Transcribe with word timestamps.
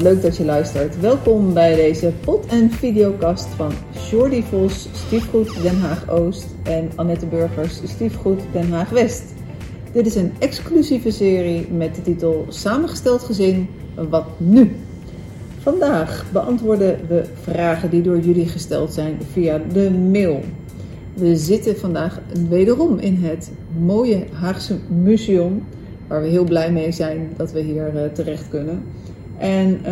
Leuk 0.00 0.22
dat 0.22 0.36
je 0.36 0.44
luistert. 0.44 1.00
Welkom 1.00 1.54
bij 1.54 1.74
deze 1.74 2.12
pod- 2.24 2.46
en 2.46 2.70
videocast 2.70 3.46
van 3.46 3.72
Jordi 4.10 4.42
Vos, 4.42 4.88
Stiefgoed 4.92 5.62
Den 5.62 5.78
Haag 5.78 6.10
Oost 6.10 6.46
en 6.62 6.90
Annette 6.94 7.26
Burgers, 7.26 7.80
Stiefgoed 7.84 8.40
Den 8.52 8.70
Haag 8.70 8.90
West. 8.90 9.22
Dit 9.92 10.06
is 10.06 10.14
een 10.14 10.32
exclusieve 10.38 11.10
serie 11.10 11.68
met 11.70 11.94
de 11.94 12.02
titel 12.02 12.46
Samengesteld 12.48 13.22
gezin, 13.22 13.68
wat 14.10 14.26
nu? 14.36 14.76
Vandaag 15.58 16.26
beantwoorden 16.32 16.98
we 17.08 17.24
vragen 17.42 17.90
die 17.90 18.02
door 18.02 18.18
jullie 18.18 18.48
gesteld 18.48 18.92
zijn 18.92 19.18
via 19.32 19.60
de 19.72 19.90
mail. 19.90 20.40
We 21.14 21.36
zitten 21.36 21.76
vandaag 21.76 22.20
wederom 22.48 22.98
in 22.98 23.16
het 23.16 23.50
mooie 23.78 24.24
Haagse 24.32 24.76
museum, 25.02 25.62
waar 26.06 26.22
we 26.22 26.28
heel 26.28 26.44
blij 26.44 26.72
mee 26.72 26.92
zijn 26.92 27.30
dat 27.36 27.52
we 27.52 27.60
hier 27.60 27.94
uh, 27.94 28.02
terecht 28.12 28.48
kunnen. 28.48 28.82
En 29.40 29.70
uh, 29.70 29.82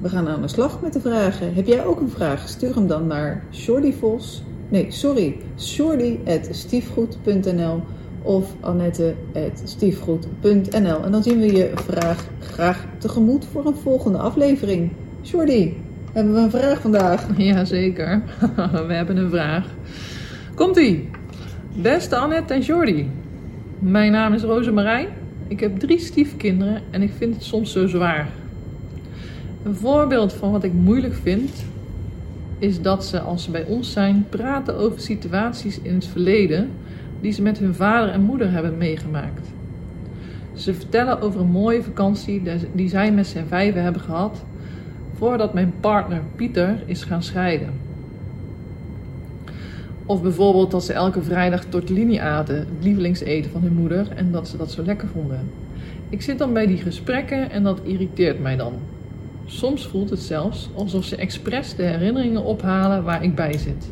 we 0.00 0.08
gaan 0.08 0.28
aan 0.28 0.42
de 0.42 0.48
slag 0.48 0.82
met 0.82 0.92
de 0.92 1.00
vragen. 1.00 1.54
Heb 1.54 1.66
jij 1.66 1.84
ook 1.84 2.00
een 2.00 2.10
vraag? 2.10 2.48
Stuur 2.48 2.74
hem 2.74 2.86
dan 2.86 3.06
naar 3.06 3.44
Shorty 3.52 3.92
Vos. 3.92 4.42
Nee, 4.68 4.86
sorry. 4.90 5.36
Shorty.stiefgoed.nl 5.58 7.82
of 8.22 8.54
Annette.stiefgoed.nl. 8.60 11.04
En 11.04 11.12
dan 11.12 11.22
zien 11.22 11.38
we 11.38 11.56
je 11.56 11.70
vraag 11.74 12.26
graag 12.40 12.86
tegemoet 12.98 13.46
voor 13.52 13.66
een 13.66 13.76
volgende 13.76 14.18
aflevering. 14.18 14.90
Shorty, 15.24 15.72
hebben 16.12 16.34
we 16.34 16.40
een 16.40 16.50
vraag 16.50 16.80
vandaag? 16.80 17.26
Jazeker, 17.36 18.22
we 18.88 18.94
hebben 18.94 19.16
een 19.16 19.30
vraag. 19.30 19.66
Komt-ie! 20.54 21.10
Beste 21.82 22.16
Annette 22.16 22.54
en 22.54 22.60
Jordi, 22.60 23.10
mijn 23.78 24.12
naam 24.12 24.32
is 24.32 24.42
Rosemarijn. 24.42 25.17
Ik 25.48 25.60
heb 25.60 25.78
drie 25.78 25.98
stiefkinderen 25.98 26.82
en 26.90 27.02
ik 27.02 27.12
vind 27.16 27.34
het 27.34 27.44
soms 27.44 27.72
zo 27.72 27.86
zwaar. 27.86 28.28
Een 29.62 29.74
voorbeeld 29.74 30.32
van 30.32 30.50
wat 30.50 30.64
ik 30.64 30.72
moeilijk 30.72 31.14
vind 31.14 31.50
is 32.58 32.82
dat 32.82 33.04
ze, 33.04 33.20
als 33.20 33.44
ze 33.44 33.50
bij 33.50 33.64
ons 33.64 33.92
zijn, 33.92 34.26
praten 34.28 34.76
over 34.76 35.00
situaties 35.00 35.80
in 35.80 35.94
het 35.94 36.06
verleden 36.06 36.70
die 37.20 37.32
ze 37.32 37.42
met 37.42 37.58
hun 37.58 37.74
vader 37.74 38.08
en 38.08 38.22
moeder 38.22 38.50
hebben 38.50 38.76
meegemaakt. 38.76 39.48
Ze 40.54 40.74
vertellen 40.74 41.20
over 41.20 41.40
een 41.40 41.50
mooie 41.50 41.82
vakantie 41.82 42.42
die 42.72 42.88
zij 42.88 43.12
met 43.12 43.26
zijn 43.26 43.46
vijven 43.46 43.82
hebben 43.82 44.02
gehad 44.02 44.44
voordat 45.12 45.54
mijn 45.54 45.72
partner 45.80 46.22
Pieter 46.36 46.82
is 46.86 47.04
gaan 47.04 47.22
scheiden. 47.22 47.87
Of 50.08 50.22
bijvoorbeeld 50.22 50.70
dat 50.70 50.84
ze 50.84 50.92
elke 50.92 51.22
vrijdag 51.22 51.64
tortellini 51.64 52.18
aten, 52.18 52.56
het 52.56 52.66
lievelingseten 52.80 53.50
van 53.50 53.62
hun 53.62 53.72
moeder, 53.72 54.08
en 54.16 54.32
dat 54.32 54.48
ze 54.48 54.56
dat 54.56 54.70
zo 54.70 54.82
lekker 54.82 55.08
vonden. 55.08 55.50
Ik 56.08 56.22
zit 56.22 56.38
dan 56.38 56.52
bij 56.52 56.66
die 56.66 56.76
gesprekken 56.76 57.50
en 57.50 57.62
dat 57.62 57.80
irriteert 57.82 58.40
mij 58.40 58.56
dan. 58.56 58.72
Soms 59.44 59.86
voelt 59.86 60.10
het 60.10 60.18
zelfs 60.18 60.70
alsof 60.74 61.04
ze 61.04 61.16
expres 61.16 61.74
de 61.74 61.82
herinneringen 61.82 62.44
ophalen 62.44 63.04
waar 63.04 63.22
ik 63.22 63.34
bij 63.34 63.58
zit. 63.58 63.90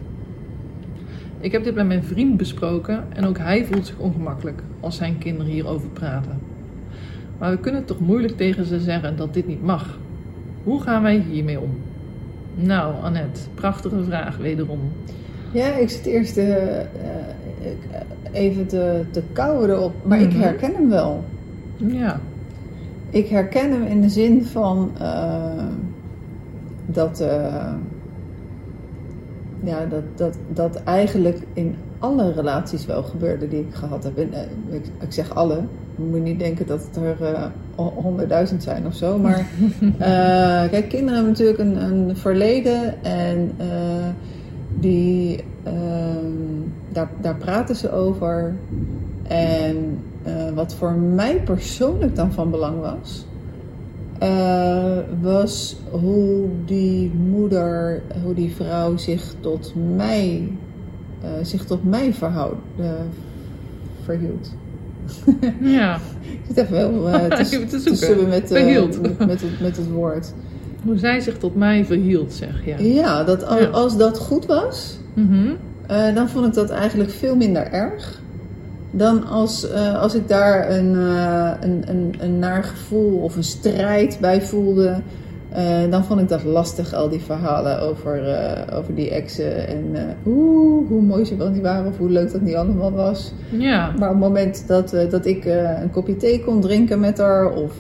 Ik 1.41 1.53
heb 1.53 1.65
dit 1.65 1.75
met 1.75 1.87
mijn 1.87 2.05
vriend 2.05 2.37
besproken 2.37 3.05
en 3.13 3.25
ook 3.25 3.39
hij 3.39 3.65
voelt 3.65 3.87
zich 3.87 3.99
ongemakkelijk 3.99 4.63
als 4.81 4.97
zijn 4.97 5.19
kinderen 5.19 5.53
hierover 5.53 5.89
praten. 5.89 6.39
Maar 7.39 7.51
we 7.51 7.59
kunnen 7.59 7.85
toch 7.85 8.01
moeilijk 8.01 8.37
tegen 8.37 8.65
ze 8.65 8.81
zeggen 8.81 9.17
dat 9.17 9.35
dit 9.35 9.47
niet 9.47 9.63
mag. 9.63 9.99
Hoe 10.65 10.83
gaan 10.83 11.03
wij 11.03 11.25
hiermee 11.31 11.61
om? 11.61 11.71
Nou, 12.55 12.95
Annette, 13.03 13.41
prachtige 13.55 14.05
vraag 14.05 14.37
wederom. 14.37 14.81
Ja, 15.57 15.75
ik 15.75 15.91
zit 15.91 16.07
eerst 16.07 16.37
uh, 16.37 16.55
even 18.33 18.67
te, 18.67 19.05
te 19.11 19.23
kauwen 19.33 19.71
erop, 19.71 19.93
maar 20.03 20.19
mm 20.19 20.25
-hmm. 20.25 20.35
ik 20.35 20.43
herken 20.43 20.75
hem 20.75 20.89
wel. 20.89 21.25
Ja. 21.77 22.21
Ik 23.11 23.29
herken 23.29 23.71
hem 23.71 23.83
in 23.83 24.01
de 24.01 24.09
zin 24.09 24.45
van 24.45 24.91
uh, 25.01 25.65
dat, 26.87 27.21
uh, 27.21 27.73
ja, 29.65 29.87
dat, 29.87 30.03
dat, 30.15 30.37
dat 30.53 30.83
eigenlijk 30.83 31.39
in 31.53 31.75
alle 31.99 32.33
relaties 32.33 32.87
wel 32.87 33.03
gebeurde 33.03 33.49
die 33.49 33.61
ik 33.61 33.75
gehad 33.75 34.05
heb. 34.05 34.19
En, 34.19 34.31
ik, 34.71 34.85
ik, 35.01 35.13
zeg 35.13 35.35
alle, 35.35 35.55
je 35.97 36.03
moet 36.11 36.23
niet 36.23 36.39
denken 36.39 36.67
dat 36.67 36.89
het 36.93 36.97
er 36.97 37.51
honderdduizend 37.75 38.63
zijn 38.63 38.87
of 38.87 38.95
zo. 38.95 39.19
Maar 39.19 39.47
kijk, 40.71 40.89
kinderen 40.89 41.15
hebben 41.15 41.33
natuurlijk 41.33 41.59
een, 41.59 41.83
een 41.83 42.17
verleden 42.17 43.05
en 43.05 43.51
die, 44.81 45.16
uh, 45.16 45.16
daar, 46.97 47.11
daar 47.21 47.37
praten 47.37 47.77
ze 47.77 47.93
over. 47.93 48.55
En 49.23 49.99
uh, 50.27 50.51
wat 50.55 50.75
voor 50.75 50.93
mij 50.93 51.41
persoonlijk 51.43 52.17
dan 52.17 52.33
van 52.33 52.51
belang 52.51 52.81
was, 52.81 53.27
uh, 54.23 54.99
was 55.21 55.77
hoe 55.91 56.49
die 56.65 57.13
moeder, 57.15 58.03
hoe 58.23 58.35
die 58.35 58.55
vrouw 58.55 58.97
zich 58.97 59.35
tot 59.41 59.73
mij, 59.97 60.53
zich 61.43 61.65
tot 61.65 61.85
mij 61.85 62.13
verhoud, 62.13 62.57
verhield. 64.05 64.55
Ja. 65.61 65.99
ik 66.21 66.41
zit 66.47 66.57
even 66.57 67.03
wel 67.03 67.29
te, 67.29 67.67
te, 67.67 67.79
zoeken 67.79 68.29
met, 68.29 68.51
met, 68.51 69.19
met, 69.19 69.41
het, 69.41 69.61
met 69.61 69.77
het 69.77 69.91
woord. 69.91 70.33
Hoe 70.85 70.99
zij 70.99 71.21
zich 71.21 71.39
tot 71.39 71.55
mij 71.55 71.85
verhield, 71.85 72.33
zeg 72.33 72.65
je. 72.65 72.71
Ja, 72.71 73.03
ja 73.03 73.25
dat 73.25 73.45
als, 73.45 73.61
ja. 73.61 73.67
als 73.67 73.97
dat 73.97 74.19
goed 74.19 74.47
was, 74.47 74.99
mm 75.15 75.29
-hmm. 75.29 75.57
Uh, 75.91 76.15
dan 76.15 76.29
vond 76.29 76.47
ik 76.47 76.55
dat 76.55 76.71
eigenlijk 76.71 77.11
veel 77.11 77.37
minder 77.37 77.73
erg. 77.73 78.21
Dan 78.91 79.27
als, 79.27 79.71
uh, 79.71 80.01
als 80.03 80.15
ik 80.15 80.29
daar 80.29 80.71
een, 80.71 80.95
uh, 80.95 81.51
een, 81.61 81.83
een, 81.87 82.15
een 82.19 82.39
naar 82.39 82.65
gevoel 82.65 83.19
of 83.19 83.37
een 83.37 83.45
strijd 83.45 84.19
bij 84.21 84.43
voelde. 84.43 85.01
dan 85.91 86.05
vond 86.05 86.21
ik 86.21 86.29
dat 86.29 86.45
lastig, 86.45 86.95
al 86.95 87.09
die 87.09 87.21
verhalen 87.21 87.81
over, 87.81 88.21
over 88.73 88.95
die 88.95 89.11
exen. 89.11 89.69
En 89.69 90.17
oeh, 90.27 90.89
hoe 90.89 91.03
mooi 91.03 91.25
ze 91.25 91.37
wel 91.37 91.51
niet 91.51 91.63
waren 91.63 91.87
of 91.87 91.97
hoe 91.97 92.11
leuk 92.11 92.33
dat 92.33 92.41
niet 92.41 92.55
allemaal 92.55 92.93
was. 92.93 93.33
Ja. 93.51 93.93
Maar 93.99 94.09
op 94.09 94.15
het 94.15 94.25
moment 94.25 94.65
dat, 94.67 94.97
dat 95.11 95.27
ik 95.27 95.45
een 95.83 95.91
kopje 95.91 96.17
thee 96.17 96.45
kon 96.45 96.61
drinken 96.61 97.01
met 97.01 97.19
haar. 97.19 97.53
Of 97.53 97.73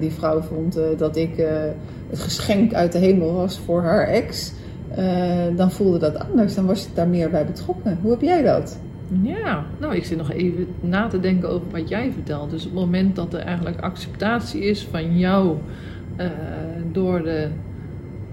die 0.00 0.12
vrouw 0.12 0.40
vond 0.40 0.78
dat 0.98 1.16
ik 1.16 1.46
het 2.10 2.20
geschenk 2.20 2.74
uit 2.74 2.92
de 2.92 2.98
hemel 2.98 3.32
was 3.34 3.60
voor 3.64 3.82
haar 3.82 4.08
ex, 4.08 4.52
dan 5.56 5.70
voelde 5.70 5.98
dat 5.98 6.18
anders. 6.18 6.54
Dan 6.54 6.66
was 6.66 6.82
je 6.82 6.88
daar 6.94 7.08
meer 7.08 7.30
bij 7.30 7.46
betrokken. 7.46 7.98
Hoe 8.02 8.10
heb 8.10 8.20
jij 8.20 8.42
dat? 8.42 8.78
Ja, 9.22 9.64
nou, 9.78 9.94
ik 9.94 10.04
zit 10.04 10.18
nog 10.18 10.30
even 10.30 10.66
na 10.80 11.06
te 11.06 11.20
denken 11.20 11.48
over 11.48 11.66
wat 11.70 11.88
jij 11.88 12.12
vertelt. 12.12 12.50
Dus 12.50 12.64
op 12.64 12.70
het 12.70 12.80
moment 12.80 13.16
dat 13.16 13.34
er 13.34 13.40
eigenlijk 13.40 13.80
acceptatie 13.80 14.62
is 14.62 14.86
van 14.90 15.18
jou 15.18 15.56
uh, 16.20 16.26
door, 16.92 17.22
de, 17.22 17.48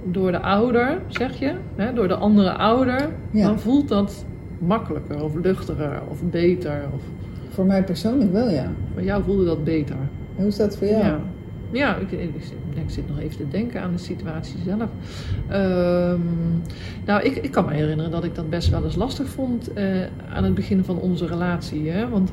door 0.04 0.32
de 0.32 0.40
ouder, 0.40 1.02
zeg 1.08 1.40
je, 1.40 1.54
hè, 1.76 1.94
door 1.94 2.08
de 2.08 2.16
andere 2.16 2.52
ouder, 2.52 3.10
ja. 3.32 3.46
dan 3.46 3.60
voelt 3.60 3.88
dat 3.88 4.26
makkelijker 4.60 5.24
of 5.24 5.36
luchtiger 5.36 6.02
of 6.10 6.24
beter. 6.24 6.82
Of... 6.94 7.02
Voor 7.50 7.66
mij 7.66 7.84
persoonlijk 7.84 8.32
wel, 8.32 8.50
ja. 8.50 8.72
Voor 8.94 9.04
jou 9.04 9.24
voelde 9.24 9.46
dat 9.46 9.64
beter. 9.64 9.96
En 9.96 10.10
hoe 10.36 10.48
is 10.48 10.58
dat 10.58 10.78
voor 10.78 10.88
jou? 10.88 11.04
Ja. 11.04 11.20
Ja, 11.72 11.96
ik, 11.96 12.12
ik, 12.12 12.32
zit 12.88 13.08
nog 13.08 13.20
even 13.20 13.38
te 13.38 13.48
denken 13.48 13.82
aan 13.82 13.92
de 13.92 13.98
situatie 13.98 14.60
zelf. 14.66 14.90
Um, 15.52 16.62
nou, 17.06 17.24
ik, 17.24 17.36
ik 17.36 17.52
kan 17.52 17.66
me 17.66 17.74
herinneren 17.74 18.12
dat 18.12 18.24
ik 18.24 18.36
dat 18.36 18.50
best 18.50 18.70
wel 18.70 18.84
eens 18.84 18.96
lastig 18.96 19.28
vond 19.28 19.78
uh, 19.78 20.06
aan 20.34 20.44
het 20.44 20.54
begin 20.54 20.84
van 20.84 21.00
onze 21.00 21.28
relatie. 21.28 21.90
Hè? 21.90 22.10
Want 22.10 22.32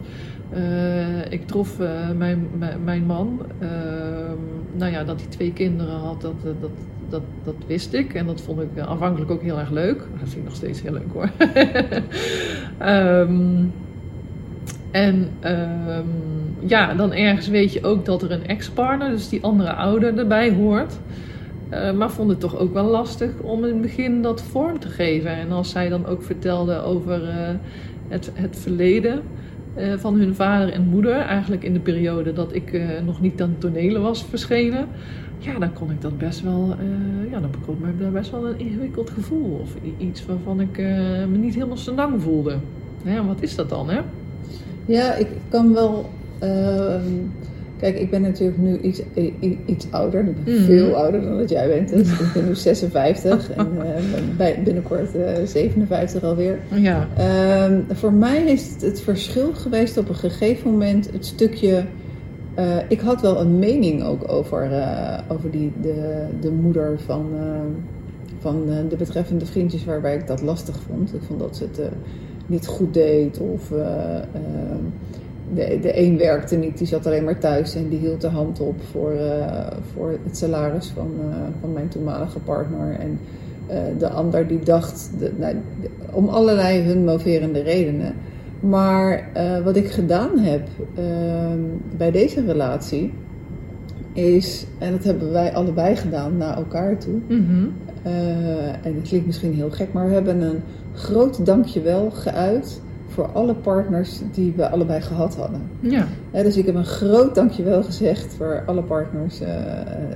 uh, 0.54 1.32
ik 1.32 1.46
trof 1.46 1.80
uh, 1.80 2.10
mijn, 2.10 2.48
mijn 2.84 3.06
man, 3.06 3.40
nou 4.72 4.92
ja, 4.92 5.04
dat 5.04 5.20
hij 5.20 5.30
twee 5.30 5.52
kinderen 5.52 5.98
had, 5.98 6.20
dat, 6.20 6.42
dat, 6.42 6.70
dat, 7.08 7.22
dat 7.44 7.54
wist 7.66 7.92
ik. 7.92 8.14
En 8.14 8.26
dat 8.26 8.40
vond 8.40 8.60
ik 8.60 8.78
aanvankelijk 8.78 9.30
ook 9.30 9.42
heel 9.42 9.58
erg 9.58 9.70
leuk. 9.70 9.98
Dat 9.98 10.28
vind 10.28 10.36
ik 10.36 10.44
nog 10.44 10.54
steeds 10.54 10.82
heel 10.82 10.92
leuk 10.92 11.12
hoor. 11.12 11.30
um, 12.88 13.72
en 14.96 15.28
um, 15.44 16.06
ja, 16.68 16.94
dan 16.94 17.12
ergens 17.12 17.48
weet 17.48 17.72
je 17.72 17.84
ook 17.84 18.04
dat 18.04 18.22
er 18.22 18.32
een 18.32 18.46
ex-partner, 18.46 19.10
dus 19.10 19.28
die 19.28 19.42
andere 19.42 19.72
ouder, 19.72 20.18
erbij 20.18 20.52
hoort. 20.52 20.98
Uh, 21.72 21.92
maar 21.92 22.10
vond 22.10 22.30
het 22.30 22.40
toch 22.40 22.58
ook 22.58 22.72
wel 22.72 22.84
lastig 22.84 23.30
om 23.40 23.64
in 23.64 23.72
het 23.72 23.80
begin 23.80 24.22
dat 24.22 24.42
vorm 24.42 24.78
te 24.78 24.88
geven. 24.88 25.30
En 25.30 25.52
als 25.52 25.70
zij 25.70 25.88
dan 25.88 26.06
ook 26.06 26.22
vertelde 26.22 26.82
over 26.82 27.22
uh, 27.22 27.34
het, 28.08 28.30
het 28.34 28.58
verleden 28.58 29.22
uh, 29.76 29.92
van 29.96 30.14
hun 30.14 30.34
vader 30.34 30.72
en 30.72 30.88
moeder, 30.88 31.16
eigenlijk 31.16 31.62
in 31.64 31.72
de 31.72 31.80
periode 31.80 32.32
dat 32.32 32.54
ik 32.54 32.80
nog 33.04 33.20
niet 33.20 33.42
aan 33.42 33.54
tonelen 33.58 34.02
was 34.02 34.24
verschenen. 34.24 34.86
Ja, 35.38 35.58
dan 35.58 35.72
kon 35.72 35.90
ik 35.90 36.00
dat 36.00 36.18
best 36.18 36.42
wel, 36.42 36.76
ja, 37.30 37.40
dan 37.40 37.50
me 37.80 37.96
daar 37.98 38.10
best 38.10 38.30
wel 38.30 38.46
een 38.46 38.58
ingewikkeld 38.58 39.10
gevoel. 39.10 39.58
Of 39.62 39.74
iets 39.98 40.26
waarvan 40.26 40.60
ik 40.60 40.78
me 41.28 41.36
niet 41.36 41.54
helemaal 41.54 41.76
zo 41.76 41.94
lang 41.94 42.22
voelde. 42.22 42.56
Ja, 43.02 43.24
wat 43.24 43.42
is 43.42 43.54
dat 43.54 43.68
dan, 43.68 43.90
hè? 43.90 44.00
Ja, 44.86 45.14
ik 45.14 45.26
kan 45.48 45.74
wel. 45.74 46.10
Uh, 46.42 46.94
kijk, 47.78 47.98
ik 47.98 48.10
ben 48.10 48.22
natuurlijk 48.22 48.58
nu 48.58 48.78
iets, 48.80 49.02
iets 49.66 49.86
ouder. 49.90 50.20
Ik 50.20 50.44
ben 50.44 50.54
mm. 50.54 50.64
veel 50.64 50.94
ouder 50.94 51.22
dan 51.22 51.38
dat 51.38 51.50
jij 51.50 51.68
bent. 51.68 51.88
Dus 51.88 52.20
ik 52.20 52.32
ben 52.34 52.46
nu 52.46 52.54
56 52.54 53.50
en 53.52 53.68
uh, 54.38 54.64
binnenkort 54.64 55.14
uh, 55.14 55.28
57 55.44 56.22
alweer. 56.22 56.58
Ja. 56.74 57.08
Uh, 57.18 57.78
voor 57.90 58.12
mij 58.12 58.42
is 58.42 58.70
het, 58.72 58.82
het 58.82 59.00
verschil 59.00 59.52
geweest 59.54 59.98
op 59.98 60.08
een 60.08 60.14
gegeven 60.14 60.70
moment 60.70 61.10
het 61.12 61.26
stukje 61.26 61.84
Eh, 62.56 62.76
ik 62.88 63.00
had 63.00 63.20
wel 63.20 63.40
een 63.40 63.58
mening 63.58 64.02
ook 64.02 64.32
over, 64.32 64.72
eh, 64.72 65.18
over 65.28 65.50
die, 65.50 65.72
de, 65.80 66.26
de 66.40 66.50
moeder 66.50 67.00
van, 67.00 67.26
eh, 67.38 67.44
van 68.38 68.62
eh, 68.68 68.76
de 68.88 68.96
betreffende 68.96 69.46
vriendjes 69.46 69.84
waarbij 69.84 70.14
ik 70.14 70.26
dat 70.26 70.42
lastig 70.42 70.76
vond. 70.80 71.14
Ik 71.14 71.20
vond 71.26 71.40
dat 71.40 71.56
ze 71.56 71.64
het 71.64 71.78
eh, 71.78 71.86
niet 72.46 72.66
goed 72.66 72.94
deed 72.94 73.38
of 73.38 73.70
eh, 73.72 74.16
eh, 74.16 74.22
de, 75.54 75.78
de 75.80 76.00
een 76.00 76.18
werkte 76.18 76.56
niet, 76.56 76.78
die 76.78 76.86
zat 76.86 77.06
alleen 77.06 77.24
maar 77.24 77.38
thuis 77.38 77.74
en 77.74 77.88
die 77.88 77.98
hield 77.98 78.20
de 78.20 78.28
hand 78.28 78.60
op 78.60 78.74
voor, 78.90 79.10
eh, 79.12 79.66
voor 79.92 80.18
het 80.24 80.36
salaris 80.36 80.86
van, 80.94 81.10
van 81.60 81.72
mijn 81.72 81.88
toenmalige 81.88 82.38
partner. 82.38 82.96
En 83.00 83.18
de 83.98 84.08
ander 84.08 84.46
die 84.46 84.58
dacht, 84.58 85.10
de, 85.18 85.32
nou, 85.36 85.54
de- 85.80 85.88
om 86.12 86.28
allerlei 86.28 86.82
hun 86.82 87.04
moverende 87.04 87.62
redenen. 87.62 88.14
Maar 88.60 89.28
wat 89.64 89.76
ik 89.76 89.90
gedaan 89.90 90.38
heb 90.38 90.68
ehm, 90.94 91.58
bij 91.96 92.10
deze 92.10 92.44
relatie 92.44 93.12
is, 94.12 94.66
en 94.78 94.92
dat 94.92 95.04
hebben 95.04 95.32
wij 95.32 95.54
allebei 95.54 95.96
gedaan 95.96 96.36
naar 96.36 96.56
elkaar 96.56 96.98
toe. 96.98 97.18
Mhm. 97.28 97.66
En 98.82 98.94
het 98.94 99.08
klinkt 99.08 99.26
misschien 99.26 99.54
heel 99.54 99.70
gek, 99.70 99.92
maar 99.92 100.06
we 100.06 100.12
hebben 100.12 100.40
een 100.40 100.60
groot 100.96 101.46
dankjewel 101.46 102.10
geuit 102.10 102.80
voor 103.08 103.28
alle 103.32 103.54
partners 103.54 104.20
die 104.32 104.52
we 104.56 104.68
allebei 104.68 105.00
gehad 105.00 105.36
hadden. 105.36 105.62
Ja. 105.80 106.06
Dus 106.32 106.56
ik 106.56 106.66
heb 106.66 106.74
een 106.74 106.84
groot 106.84 107.34
dankjewel 107.34 107.82
gezegd 107.82 108.34
voor 108.36 108.62
alle 108.66 108.82
partners, 108.82 109.40
eh, 109.40 109.50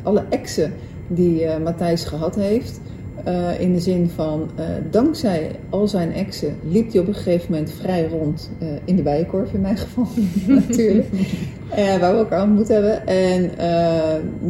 alle 0.03 0.25
exen 0.29 0.73
die 1.09 1.45
eh, 1.45 1.63
Matthijs 1.63 2.05
gehad 2.05 2.35
heeft. 2.35 2.81
Eh, 3.25 3.61
in 3.61 3.73
de 3.73 3.81
zin 3.81 4.11
van, 4.15 4.51
dankzij 4.91 5.51
al 5.69 5.89
zijn 5.89 6.13
exen 6.13 6.57
liep 6.71 6.93
hij 6.93 7.01
op 7.01 7.07
een 7.07 7.15
gegeven 7.15 7.53
moment 7.53 7.73
vrij 7.73 8.09
rond 8.09 8.51
in 8.85 8.97
de 8.97 9.03
bijenkorf 9.03 9.53
in 9.53 9.61
mijn 9.61 9.77
geval 9.77 10.07
natuurlijk. 10.59 11.09
Waar 12.01 12.13
we 12.13 12.19
elkaar 12.19 12.43
ontmoet 12.43 12.69
hebben. 12.69 13.07
En 13.07 13.51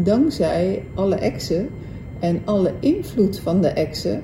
dankzij 0.04 0.82
alle 0.94 1.14
exen 1.14 1.68
en 2.20 2.40
alle 2.44 2.72
invloed 2.80 3.38
van 3.38 3.60
de 3.60 3.68
exen 3.68 4.22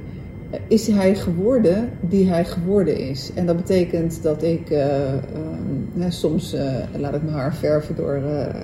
is 0.69 0.87
hij 0.87 1.15
geworden 1.15 1.91
die 2.01 2.29
hij 2.29 2.45
geworden 2.45 2.99
is. 2.99 3.31
En 3.35 3.47
dat 3.47 3.57
betekent 3.57 4.23
dat 4.23 4.43
ik 4.43 4.71
eh, 4.71 5.13
ehm, 5.13 6.11
soms 6.11 6.53
eh, 6.53 6.75
laat 6.99 7.15
ik 7.15 7.23
mijn 7.23 7.37
haar 7.37 7.55
verven 7.55 7.97
door, 7.97 8.15
eh, 8.15 8.55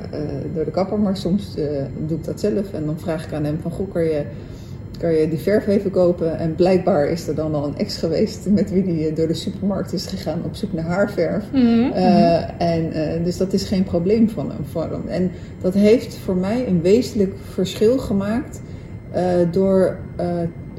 door 0.54 0.64
de 0.64 0.70
kapper, 0.70 0.98
maar 0.98 1.16
soms 1.16 1.54
doe 2.06 2.18
ik 2.18 2.24
dat 2.24 2.40
zelf. 2.40 2.72
En 2.72 2.86
dan 2.86 2.98
vraag 2.98 3.26
ik 3.26 3.32
aan 3.32 3.44
hem 3.44 3.58
van, 3.62 3.70
goh, 3.70 3.92
kan 3.92 4.02
je, 4.02 4.24
kan 4.98 5.12
je 5.12 5.28
die 5.28 5.38
verf 5.38 5.66
even 5.66 5.90
kopen? 5.90 6.38
En 6.38 6.54
blijkbaar 6.54 7.08
is 7.08 7.28
er 7.28 7.34
dan 7.34 7.54
al 7.54 7.66
een 7.66 7.78
ex 7.78 7.96
geweest 7.96 8.46
met 8.50 8.70
wie 8.70 8.82
die 8.82 9.12
door 9.12 9.26
de 9.26 9.34
supermarkt 9.34 9.92
is 9.92 10.06
gegaan 10.06 10.42
op 10.44 10.54
zoek 10.54 10.72
naar 10.72 10.84
haarverf. 10.84 11.44
Eh, 11.52 12.60
en, 12.60 13.24
dus 13.24 13.36
dat 13.36 13.52
is 13.52 13.64
geen 13.64 13.84
probleem 13.84 14.28
van 14.28 14.50
hem, 14.50 14.64
voor 14.64 14.90
hem. 14.90 15.08
En 15.08 15.30
dat 15.60 15.74
heeft 15.74 16.14
voor 16.14 16.36
mij 16.36 16.66
een 16.66 16.82
wezenlijk 16.82 17.34
verschil 17.52 17.98
gemaakt 17.98 18.60
door 19.50 19.96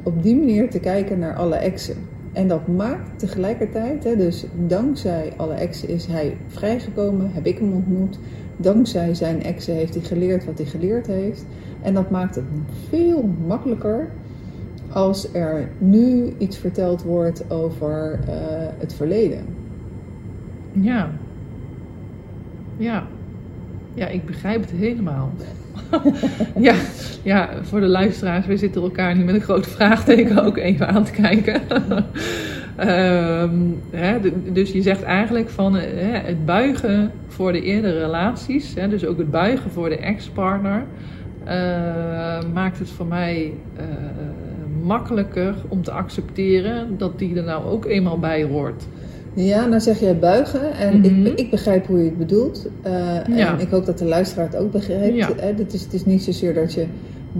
op 0.03 0.23
die 0.23 0.35
manier 0.35 0.69
te 0.69 0.79
kijken 0.79 1.19
naar 1.19 1.35
alle 1.35 1.55
exen. 1.55 1.95
En 2.33 2.47
dat 2.47 2.67
maakt 2.67 3.19
tegelijkertijd, 3.19 4.03
hè, 4.03 4.15
dus 4.15 4.45
dankzij 4.67 5.33
alle 5.37 5.53
exen 5.53 5.89
is 5.89 6.05
hij 6.05 6.37
vrijgekomen, 6.47 7.31
heb 7.33 7.45
ik 7.45 7.57
hem 7.57 7.73
ontmoet. 7.73 8.19
Dankzij 8.57 9.13
zijn 9.13 9.43
exen 9.43 9.75
heeft 9.75 9.93
hij 9.93 10.03
geleerd 10.03 10.45
wat 10.45 10.57
hij 10.57 10.67
geleerd 10.67 11.07
heeft. 11.07 11.45
En 11.81 11.93
dat 11.93 12.09
maakt 12.09 12.35
het 12.35 12.45
veel 12.89 13.29
makkelijker 13.47 14.09
als 14.91 15.33
er 15.33 15.69
nu 15.77 16.33
iets 16.37 16.57
verteld 16.57 17.03
wordt 17.03 17.51
over 17.51 18.19
eh, 18.27 18.35
het 18.77 18.93
verleden. 18.93 19.45
Ja. 20.71 21.11
Ja. 22.77 23.07
Ja, 23.93 24.07
ik 24.07 24.25
begrijp 24.25 24.61
het 24.61 24.71
helemaal. 24.71 25.31
ja, 26.59 26.75
ja, 27.23 27.49
voor 27.61 27.79
de 27.79 27.87
luisteraars, 27.87 28.45
we 28.45 28.57
zitten 28.57 28.81
elkaar 28.81 29.15
nu 29.15 29.23
met 29.23 29.35
een 29.35 29.41
groot 29.41 29.67
vraagteken 29.67 30.45
ook 30.45 30.57
even 30.57 30.87
aan 30.87 31.03
te 31.03 31.11
kijken. 31.11 31.61
Ehm, 32.75 33.55
hè, 33.91 34.19
dus 34.51 34.71
je 34.71 34.81
zegt 34.81 35.03
eigenlijk 35.03 35.49
van 35.49 35.77
eh, 35.77 35.83
hè, 35.83 36.17
het 36.17 36.45
buigen 36.45 37.11
voor 37.27 37.51
de 37.51 37.61
eerdere 37.61 37.99
relaties, 37.99 38.73
hè, 38.75 38.87
dus 38.87 39.05
ook 39.05 39.17
het 39.17 39.31
buigen 39.31 39.71
voor 39.71 39.89
de 39.89 39.97
ex-partner, 39.97 40.83
eh, 41.43 42.43
maakt 42.53 42.79
het 42.79 42.89
voor 42.89 43.05
mij 43.05 43.53
eh, 43.75 43.85
makkelijker 44.83 45.55
om 45.67 45.83
te 45.83 45.91
accepteren 45.91 46.97
dat 46.97 47.19
die 47.19 47.35
er 47.35 47.43
nou 47.43 47.65
ook 47.65 47.85
eenmaal 47.85 48.19
bij 48.19 48.43
hoort. 48.43 48.87
Ja, 49.35 49.65
nou 49.65 49.81
zeg 49.81 49.99
jij 49.99 50.19
buigen 50.19 50.73
en 50.73 50.99
Mhm. 50.99 51.25
ik, 51.25 51.39
ik 51.39 51.49
begrijp 51.49 51.87
hoe 51.87 51.97
je 51.97 52.03
het 52.05 52.17
bedoelt. 52.17 52.67
Eh, 52.81 52.91
Ja. 53.35 53.53
En 53.53 53.59
ik 53.59 53.69
hoop 53.69 53.85
dat 53.85 53.97
de 53.97 54.05
luisteraar 54.05 54.45
het 54.45 54.55
ook 54.55 54.71
begrijpt. 54.71 55.15
Ja. 55.15 55.29
Hè, 55.37 55.53
Het, 55.57 55.73
is, 55.73 55.81
het 55.81 55.93
is 55.93 56.05
niet 56.05 56.23
zozeer 56.23 56.53
dat 56.53 56.73
je 56.73 56.85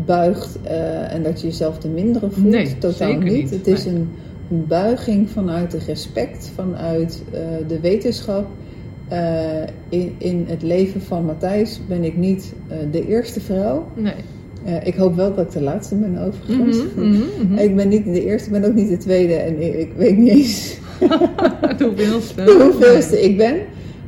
buigt 0.05 0.57
eh, 0.63 1.13
en 1.13 1.23
dat 1.23 1.41
je 1.41 1.47
jezelf 1.47 1.77
te 1.77 1.87
minderen 1.87 2.31
voelt. 2.33 2.47
Nee, 2.49 2.77
Totaal 2.77 3.07
zeker 3.09 3.23
niet. 3.23 3.33
niet. 3.33 3.49
Het 3.49 3.67
is 3.67 3.85
een, 3.85 4.09
een 4.51 4.65
buiging 4.67 5.29
vanuit 5.29 5.71
de 5.71 5.79
respect, 5.87 6.51
vanuit 6.55 7.23
eh, 7.31 7.39
de 7.67 7.79
wetenschap. 7.79 8.45
Eh, 9.07 9.19
in, 9.89 10.11
in 10.17 10.45
het 10.47 10.61
leven 10.61 11.01
van 11.01 11.25
Matthijs 11.25 11.79
ben 11.87 12.03
ik 12.03 12.17
niet 12.17 12.53
eh, 12.67 12.77
de 12.91 13.07
eerste 13.07 13.39
vrouw. 13.41 13.85
Nee. 13.95 14.13
Eh, 14.65 14.87
ik 14.87 14.95
hoop 14.95 15.15
wel 15.15 15.33
dat 15.35 15.45
ik 15.45 15.51
de 15.51 15.61
laatste 15.61 15.95
ben 15.95 16.17
overigens. 16.17 16.77
Mhm, 16.95 17.09
mhm. 17.09 17.57
Ik 17.67 17.75
ben 17.75 17.87
niet 17.87 18.05
de 18.05 18.25
eerste, 18.25 18.47
ik 18.47 18.61
ben 18.61 18.69
ook 18.69 18.75
niet 18.75 18.89
de 18.89 18.97
tweede 18.97 19.33
en 19.33 19.61
ik, 19.61 19.73
ik 19.73 19.91
weet 19.97 20.17
niet 20.17 20.29
eens 20.29 20.77
De 21.77 21.83
hoeveelste. 21.83 22.44
de 22.44 22.69
hoeveelste 22.71 23.21
ik 23.21 23.38
ben. 23.38 23.55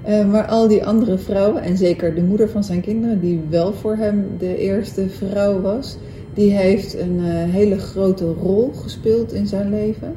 Eh, 0.06 0.26
maar 0.32 0.46
al 0.48 0.68
die 0.68 0.86
andere 0.86 1.18
vrouwen, 1.18 1.62
en 1.62 1.78
zeker 1.78 2.16
de 2.16 2.22
moeder 2.24 2.50
van 2.50 2.64
zijn 2.64 2.82
kinderen, 2.82 3.20
die 3.20 3.42
wel 3.50 3.74
voor 3.74 3.96
hem 3.96 4.26
de 4.38 4.58
eerste 4.58 5.10
vrouw 5.10 5.62
was, 5.62 5.98
die 6.34 6.52
heeft 6.52 7.00
een 7.00 7.20
eh, 7.20 7.54
hele 7.54 7.78
grote 7.78 8.34
rol 8.42 8.72
gespeeld 8.76 9.34
in 9.34 9.48
zijn 9.48 9.70
leven. 9.70 10.14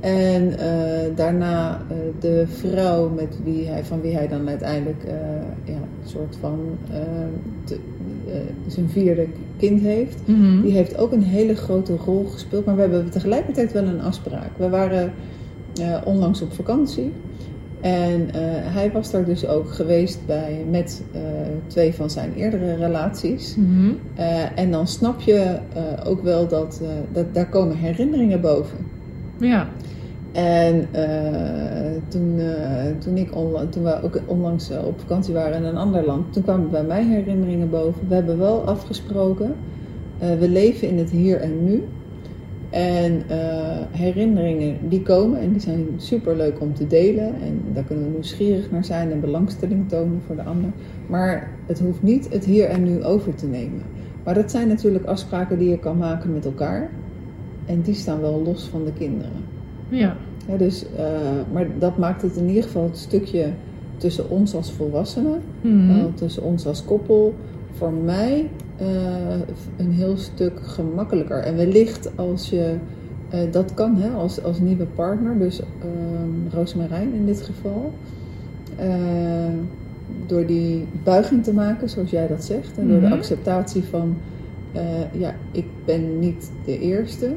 En 0.00 0.58
eh, 0.58 0.68
daarna 1.14 1.82
de 2.20 2.44
vrouw 2.46 3.08
met 3.08 3.36
wie 3.44 3.66
hij, 3.66 3.84
van 3.84 4.00
wie 4.00 4.14
hij 4.14 4.28
dan 4.28 4.48
uiteindelijk 4.48 5.02
ja, 5.64 5.72
een 5.74 6.08
soort 6.08 6.36
van 6.40 6.58
te- 7.64 7.78
zijn 8.66 8.88
vierde 8.88 9.26
kind 9.56 9.80
heeft. 9.80 10.16
Mhm. 10.24 10.62
Die 10.62 10.72
heeft 10.72 10.98
ook 10.98 11.12
een 11.12 11.22
hele 11.22 11.54
grote 11.54 11.96
rol 12.04 12.24
gespeeld. 12.24 12.64
Maar 12.64 12.74
we 12.74 12.80
hebben 12.80 13.10
tegelijkertijd 13.10 13.72
wel 13.72 13.84
een 13.84 14.00
afspraak. 14.00 14.50
We 14.56 14.68
waren 14.68 15.12
eh, 15.80 15.96
onlangs 16.04 16.42
op 16.42 16.52
vakantie. 16.52 17.12
En 17.80 18.30
eh, 18.34 18.40
hij 18.74 18.92
was 18.92 19.10
daar 19.10 19.24
dus 19.24 19.46
ook 19.46 19.70
geweest 19.70 20.26
bij, 20.26 20.64
met 20.70 21.04
eh, 21.12 21.20
twee 21.66 21.94
van 21.94 22.10
zijn 22.10 22.32
eerdere 22.34 22.74
relaties. 22.74 23.56
Mhm. 23.56 23.92
En 24.54 24.70
dan 24.70 24.86
snap 24.86 25.20
je 25.20 25.58
ook 26.04 26.22
wel 26.22 26.48
dat, 26.48 26.80
dat 27.12 27.34
daar 27.34 27.48
komen 27.48 27.76
herinneringen 27.76 28.40
boven. 28.40 28.78
Ja. 29.38 29.68
En 30.32 30.88
toen, 32.08 32.40
toen, 32.98 33.16
ik 33.16 33.36
onla- 33.36 33.66
toen 33.66 33.82
we 33.82 34.02
ook 34.02 34.20
onlangs 34.26 34.70
op 34.70 35.00
vakantie 35.00 35.34
waren 35.34 35.56
in 35.56 35.64
een 35.64 35.76
ander 35.76 36.06
land, 36.06 36.32
toen 36.32 36.42
kwamen 36.42 36.70
bij 36.70 36.84
mij 36.84 37.04
herinneringen 37.04 37.70
boven. 37.70 38.08
We 38.08 38.14
hebben 38.14 38.38
wel 38.38 38.60
afgesproken, 38.60 39.54
we 40.18 40.48
leven 40.48 40.88
in 40.88 40.98
het 40.98 41.10
hier 41.10 41.40
en 41.40 41.64
nu. 41.64 41.84
En 42.70 43.22
eh, 43.28 43.76
herinneringen 43.90 44.76
die 44.88 45.02
komen 45.02 45.40
en 45.40 45.52
die 45.52 45.60
zijn 45.60 45.86
super 45.96 46.36
leuk 46.36 46.60
om 46.60 46.74
te 46.74 46.86
delen. 46.86 47.34
En 47.42 47.62
daar 47.72 47.84
kunnen 47.84 48.04
we 48.04 48.10
nieuwsgierig 48.10 48.70
naar 48.70 48.84
zijn 48.84 49.12
en 49.12 49.20
belangstelling 49.20 49.88
tonen 49.88 50.20
voor 50.26 50.36
de 50.36 50.42
ander. 50.42 50.70
Maar 51.06 51.50
het 51.66 51.78
hoeft 51.78 52.02
niet 52.02 52.32
het 52.32 52.44
hier 52.44 52.68
en 52.68 52.82
nu 52.82 53.04
over 53.04 53.34
te 53.34 53.46
nemen. 53.46 53.82
Maar 54.24 54.34
dat 54.34 54.50
zijn 54.50 54.68
natuurlijk 54.68 55.04
afspraken 55.04 55.58
die 55.58 55.68
je 55.68 55.78
kan 55.78 55.96
maken 55.96 56.32
met 56.32 56.44
elkaar. 56.44 56.90
En 57.66 57.80
die 57.80 57.94
staan 57.94 58.20
wel 58.20 58.42
los 58.42 58.68
van 58.68 58.84
de 58.84 58.92
kinderen. 58.92 59.32
Ja. 59.88 60.16
Ja, 60.48 60.56
dus, 60.56 60.86
eh, 60.96 61.04
maar 61.52 61.66
dat 61.78 61.98
maakt 61.98 62.22
het 62.22 62.36
in 62.36 62.48
ieder 62.48 62.62
geval 62.62 62.82
het 62.82 62.96
stukje 62.96 63.50
tussen 63.96 64.30
ons 64.30 64.54
als 64.54 64.72
volwassenen, 64.72 65.40
eh, 65.62 66.04
tussen 66.14 66.42
ons 66.42 66.66
als 66.66 66.84
koppel, 66.84 67.34
voor 67.70 67.92
mij 67.92 68.50
eh, 68.78 68.86
een 69.76 69.90
heel 69.92 70.16
stuk 70.16 70.60
gemakkelijker. 70.62 71.38
En 71.38 71.56
wellicht 71.56 72.16
als 72.16 72.50
je 72.50 72.74
eh, 73.28 73.40
dat 73.50 73.74
kan, 73.74 73.96
hè, 73.96 74.08
als, 74.10 74.42
als 74.42 74.60
nieuwe 74.60 74.86
partner, 74.86 75.38
dus 75.38 75.60
ehm 75.60 76.54
Roosmarijn 76.54 77.14
in 77.14 77.26
dit 77.26 77.42
geval, 77.42 77.92
eh, 78.76 78.88
door 80.26 80.46
die 80.46 80.86
buiging 81.04 81.44
te 81.44 81.52
maken, 81.52 81.88
zoals 81.88 82.10
jij 82.10 82.26
dat 82.26 82.44
zegt, 82.44 82.78
en 82.78 82.88
door 82.88 82.98
Mhm. 83.00 83.08
de 83.10 83.14
acceptatie 83.16 83.84
van, 83.84 84.16
ja, 85.12 85.34
ik 85.52 85.64
ben 85.84 86.18
niet 86.18 86.50
de 86.64 86.78
eerste. 86.78 87.32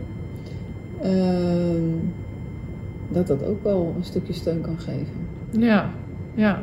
Ehm, 1.01 1.83
dat 3.09 3.27
dat 3.27 3.45
ook 3.45 3.63
wel 3.63 3.93
een 3.97 4.03
stukje 4.03 4.33
steun 4.33 4.61
kan 4.61 4.79
geven. 4.79 5.15
Ja, 5.49 5.89
ja. 6.35 6.59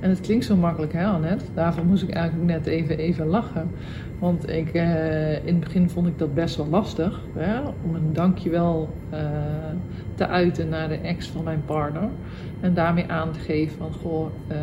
En 0.00 0.08
het 0.10 0.20
klinkt 0.20 0.44
zo 0.44 0.56
makkelijk, 0.56 0.92
hè, 0.92 1.04
Annette? 1.04 1.44
Daarvoor 1.54 1.84
moest 1.84 2.02
ik 2.02 2.10
eigenlijk 2.10 2.46
net 2.46 2.66
even, 2.66 2.98
even 2.98 3.26
lachen. 3.26 3.70
Want 4.18 4.48
ik, 4.50 4.72
eh, 4.74 5.32
in 5.46 5.54
het 5.54 5.60
begin 5.60 5.90
vond 5.90 6.06
ik 6.06 6.18
dat 6.18 6.34
best 6.34 6.56
wel 6.56 6.66
lastig. 6.66 7.20
Hè, 7.36 7.60
om 7.60 7.94
een 7.94 8.12
dankjewel 8.12 8.88
eh 9.10 9.18
te 10.14 10.26
uiten 10.26 10.68
naar 10.68 10.88
de 10.88 10.94
ex 10.96 11.28
van 11.28 11.44
mijn 11.44 11.62
partner. 11.64 12.08
En 12.60 12.74
daarmee 12.74 13.04
aan 13.08 13.30
te 13.32 13.38
geven 13.38 13.76
van, 13.76 13.92
goh, 13.92 14.26
eh? 14.48 14.56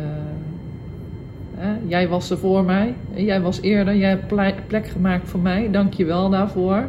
Jij 1.86 2.08
was 2.08 2.30
er 2.30 2.38
voor 2.38 2.64
mij. 2.64 2.94
Jij 3.14 3.40
was 3.40 3.60
eerder. 3.60 3.96
Jij 3.96 4.08
hebt 4.08 4.26
ple- 4.26 4.54
plek 4.66 4.86
gemaakt 4.86 5.28
voor 5.28 5.40
mij. 5.40 5.70
Dank 5.70 5.92
je 5.92 6.04
wel 6.04 6.30
daarvoor. 6.30 6.84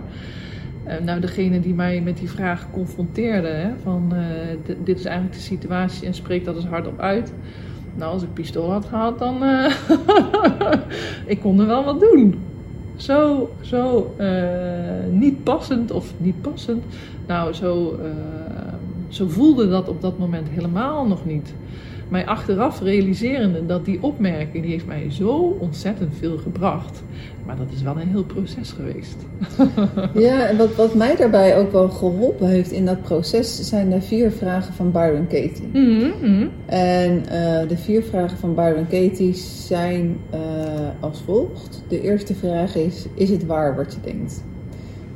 Nou, 1.03 1.19
degene 1.19 1.59
die 1.59 1.73
mij 1.73 2.01
met 2.01 2.17
die 2.17 2.29
vraag 2.29 2.67
confronteerde, 2.71 3.47
hè, 3.47 3.69
van 3.83 4.13
dit 4.83 4.99
is 4.99 5.05
eigenlijk 5.05 5.35
de 5.35 5.41
situatie 5.41 6.07
en 6.07 6.13
spreek 6.13 6.45
dat 6.45 6.55
eens 6.55 6.65
hardop 6.65 6.99
uit. 6.99 7.33
Nou, 7.95 8.13
als 8.13 8.23
ik 8.23 8.33
pistool 8.33 8.71
had 8.71 8.85
gehad, 8.85 9.19
dan. 9.19 9.43
eh 9.43 9.73
ik 11.33 11.39
kon 11.39 11.59
er 11.59 11.67
wel 11.67 11.83
wat 11.83 11.99
doen. 11.99 12.39
Zo, 12.95 13.49
zo 13.61 14.13
eh, 14.17 15.11
niet 15.11 15.43
passend 15.43 15.91
of 15.91 16.13
niet 16.17 16.41
passend. 16.41 16.83
Nou, 17.27 17.53
zo, 17.53 17.99
eh, 18.03 18.73
zo 19.07 19.27
voelde 19.27 19.69
dat 19.69 19.89
op 19.89 20.01
dat 20.01 20.17
moment 20.17 20.49
helemaal 20.49 21.07
nog 21.07 21.25
niet. 21.25 21.53
Mij 22.09 22.25
achteraf 22.25 22.81
realiserende 22.81 23.65
dat 23.65 23.85
die 23.85 24.03
opmerking, 24.03 24.63
die 24.63 24.71
heeft 24.71 24.85
mij 24.85 25.11
zo 25.11 25.57
ontzettend 25.59 26.13
veel 26.19 26.37
gebracht. 26.37 27.03
Maar 27.45 27.57
dat 27.57 27.71
is 27.75 27.81
wel 27.81 27.99
een 27.99 28.07
heel 28.07 28.23
proces 28.23 28.71
geweest. 28.71 29.15
Ja, 30.13 30.47
en 30.47 30.57
wat, 30.57 30.75
wat 30.75 30.93
mij 30.93 31.15
daarbij 31.15 31.57
ook 31.57 31.71
wel 31.71 31.89
geholpen 31.89 32.47
heeft 32.47 32.71
in 32.71 32.85
dat 32.85 33.01
proces 33.01 33.67
zijn 33.67 33.89
de 33.89 34.01
vier 34.01 34.31
vragen 34.31 34.73
van 34.73 34.91
Byron 34.91 35.27
Katie. 35.27 35.67
Mhm, 35.73 36.11
mhm. 36.21 36.47
En 36.65 37.25
eh, 37.29 37.67
de 37.67 37.77
vier 37.77 38.03
vragen 38.03 38.37
van 38.37 38.55
Byron 38.55 38.87
Katie 38.87 39.33
zijn 39.33 40.17
eh, 40.29 40.39
als 40.99 41.21
volgt. 41.21 41.83
De 41.87 42.01
eerste 42.01 42.35
vraag 42.35 42.75
is: 42.75 43.05
Is 43.13 43.29
het 43.29 43.45
waar 43.45 43.75
wat 43.75 43.93
je 43.93 44.11
denkt? 44.11 44.43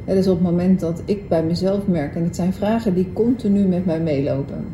Het 0.06 0.18
is 0.18 0.28
op 0.28 0.34
het 0.34 0.44
moment 0.44 0.80
dat 0.80 1.02
ik 1.06 1.30
bij 1.30 1.44
mezelf 1.44 1.88
merk, 1.88 2.16
en 2.16 2.24
het 2.24 2.36
zijn 2.36 2.54
vragen 2.54 2.94
die 2.94 3.14
continu 3.14 3.68
met 3.68 3.86
mij 3.86 4.00
meelopen. 4.00 4.66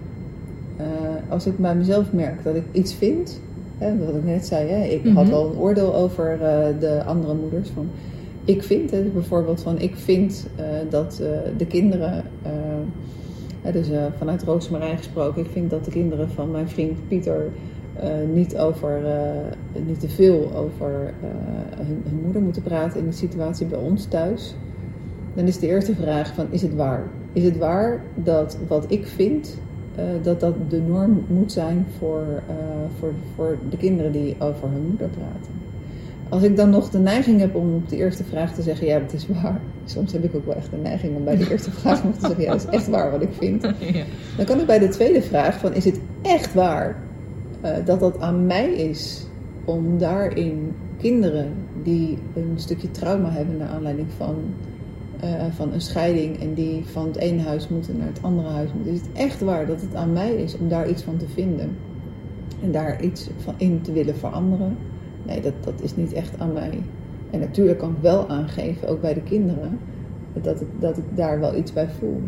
Als 1.30 1.46
ik 1.46 1.58
bij 1.58 1.76
mezelf 1.76 2.14
merk 2.14 2.44
dat 2.44 2.56
ik 2.56 2.64
iets 2.72 2.94
vind, 2.94 3.40
hè, 3.78 3.98
wat 3.98 4.16
ik 4.16 4.24
net 4.24 4.46
zei, 4.46 4.68
hè, 4.70 4.84
ik 4.84 5.06
had 5.14 5.26
Mhm. 5.26 5.34
al 5.34 5.50
een 5.50 5.58
oordeel 5.58 5.96
over 5.96 6.32
eh, 6.32 6.66
de 6.80 7.04
andere 7.04 7.34
moeders. 7.34 7.70
Van, 7.70 7.90
ik 8.46 8.64
vind 8.64 8.92
het 8.92 9.14
bijvoorbeeld 9.14 9.62
van, 9.62 9.80
ik 9.80 9.96
vind 9.96 10.48
eh, 10.56 10.66
dat 10.90 11.20
eh, 11.20 11.28
de 11.58 11.66
kinderen, 11.66 12.24
hè, 13.62 13.72
dus 13.72 13.88
vanuit 14.18 14.44
Roosmarijn 14.44 14.98
gesproken, 14.98 15.42
ik 15.42 15.52
vind 15.52 15.70
dat 15.70 15.86
de 15.86 15.92
kinderen 15.92 16.30
van 16.30 16.52
mijn 16.52 16.70
vriend 16.70 17.08
Pieter 17.08 17.50
niet, 18.34 18.58
over, 18.58 19.02
niet 19.86 20.00
te 20.00 20.10
veel 20.10 20.52
over 20.56 21.14
hun, 21.76 22.04
hun 22.06 22.22
moeder 22.24 22.42
moeten 22.42 22.62
praten 22.62 23.00
in 23.00 23.06
de 23.06 23.12
situatie 23.12 23.66
bij 23.66 23.80
ons 23.80 24.06
thuis. 24.06 24.56
Dan 25.34 25.46
is 25.46 25.60
de 25.60 25.68
eerste 25.68 25.96
vraag 25.96 26.34
van, 26.34 26.48
is 26.50 26.62
het 26.62 26.76
waar? 26.76 27.04
Is 27.34 27.44
het 27.44 27.58
waar 27.58 28.02
dat 28.16 28.58
wat 28.68 28.86
ik 28.88 29.08
vind, 29.08 29.58
dat 30.22 30.40
dat 30.40 30.54
de 30.70 30.82
norm 30.82 31.26
moet 31.28 31.52
zijn 31.52 31.86
voor, 31.98 32.26
eh, 32.48 32.56
voor, 33.00 33.12
voor 33.36 33.58
de 33.70 33.78
kinderen 33.78 34.12
die 34.12 34.36
over 34.40 34.70
hun 34.70 34.88
moeder 34.88 35.08
praten? 35.08 35.52
Als 36.30 36.44
ik 36.44 36.56
dan 36.56 36.70
nog 36.70 36.90
de 36.90 37.00
neiging 37.00 37.40
heb 37.40 37.56
om 37.56 37.76
op 37.76 37.90
de 37.90 37.96
eerste 37.96 38.24
vraag 38.24 38.54
te 38.54 38.62
zeggen, 38.62 38.88
ja, 38.88 39.00
het 39.00 39.14
is 39.14 39.28
waar. 39.28 39.62
Soms 39.86 40.12
heb 40.12 40.24
ik 40.24 40.36
ook 40.36 40.46
wel 40.46 40.56
echt 40.56 40.72
de 40.72 40.78
neiging 40.78 41.16
om 41.16 41.24
bij 41.24 41.38
de 41.38 41.52
eerste 41.52 41.72
vraag 41.72 42.04
nog 42.04 42.14
te 42.14 42.28
zeggen, 42.28 42.44
ja, 42.44 42.52
het 42.52 42.64
is 42.64 42.70
echt 42.70 42.88
waar 42.88 43.12
wat 43.12 43.22
ik 43.22 43.34
vind. 43.34 43.62
Dan 44.38 44.46
kan 44.46 44.60
ik 44.60 44.66
bij 44.66 44.80
de 44.80 44.88
tweede 44.88 45.22
vraag 45.22 45.60
van, 45.60 45.74
is 45.74 45.86
het 45.86 46.00
echt 46.22 46.54
waar 46.54 46.96
eh, 47.62 47.72
dat 47.86 48.00
dat 48.00 48.20
aan 48.20 48.46
mij 48.46 48.74
is 48.74 49.26
om 49.66 49.98
daarin 49.98 50.76
kinderen 50.98 51.54
die 51.84 52.18
een 52.36 52.54
stukje 52.56 52.92
trauma 52.92 53.32
hebben 53.32 53.58
naar 53.58 53.68
aanleiding 53.68 54.08
van, 54.18 54.36
eh, 55.20 55.30
van 55.50 55.74
een 55.74 55.82
scheiding 55.82 56.40
en 56.42 56.54
die 56.54 56.86
van 56.86 57.08
het 57.08 57.18
ene 57.18 57.42
huis 57.42 57.68
moeten 57.68 57.98
naar 57.98 58.08
het 58.08 58.22
andere 58.22 58.48
huis 58.48 58.74
moeten. 58.74 58.94
Is 58.94 59.00
het 59.00 59.10
echt 59.14 59.42
waar 59.42 59.68
dat 59.68 59.82
het 59.82 59.96
aan 59.96 60.14
mij 60.14 60.36
is 60.36 60.58
om 60.58 60.70
daar 60.70 60.90
iets 60.90 61.04
van 61.04 61.18
te 61.18 61.28
vinden 61.28 61.78
en 62.62 62.72
daar 62.72 63.04
iets 63.04 63.30
van 63.38 63.54
in 63.58 63.82
te 63.82 63.92
willen 63.92 64.16
veranderen? 64.16 64.78
Nee, 65.26 65.42
dat, 65.42 65.54
dat 65.64 65.82
is 65.82 65.96
niet 65.96 66.14
echt 66.14 66.40
aan 66.40 66.54
mij. 66.54 66.80
En 67.32 67.40
natuurlijk 67.40 67.80
kan 67.80 67.90
ik 67.90 68.02
wel 68.02 68.28
aangeven, 68.28 68.88
ook 68.88 69.02
bij 69.02 69.14
de 69.14 69.24
kinderen, 69.24 69.80
dat 70.42 70.62
ik, 70.62 70.68
dat 70.80 70.98
ik 70.98 71.04
daar 71.16 71.40
wel 71.40 71.56
iets 71.56 71.74
bij 71.74 71.90
voel. 72.00 72.22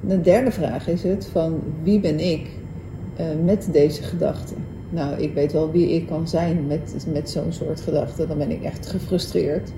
De 0.00 0.20
derde 0.20 0.50
vraag 0.50 0.88
is 0.88 1.02
het 1.02 1.26
van 1.26 1.60
wie 1.82 2.00
ben 2.00 2.18
ik 2.18 2.50
eh, 3.16 3.26
met 3.44 3.68
deze 3.72 4.02
gedachten? 4.02 4.56
Nou, 4.90 5.22
ik 5.22 5.34
weet 5.34 5.52
wel 5.52 5.70
wie 5.70 5.90
ik 5.90 6.06
kan 6.06 6.28
zijn 6.28 6.66
met, 6.66 7.06
met 7.12 7.30
zo'n 7.30 7.52
soort 7.52 7.80
gedachten. 7.80 8.28
Dan 8.28 8.38
ben 8.38 8.50
ik 8.50 8.62
echt 8.62 8.86
gefrustreerd. 8.86 9.72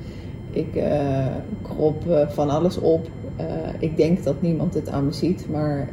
Ik 0.52 0.76
eh, 0.76 1.26
krop 1.62 2.08
eh, 2.08 2.28
van 2.28 2.50
alles 2.50 2.78
op. 2.78 3.08
Eh, 3.36 3.46
ik 3.78 3.96
denk 3.96 4.24
dat 4.24 4.42
niemand 4.42 4.74
het 4.74 4.88
aan 4.88 5.04
me 5.04 5.12
ziet, 5.12 5.46
maar 5.50 5.88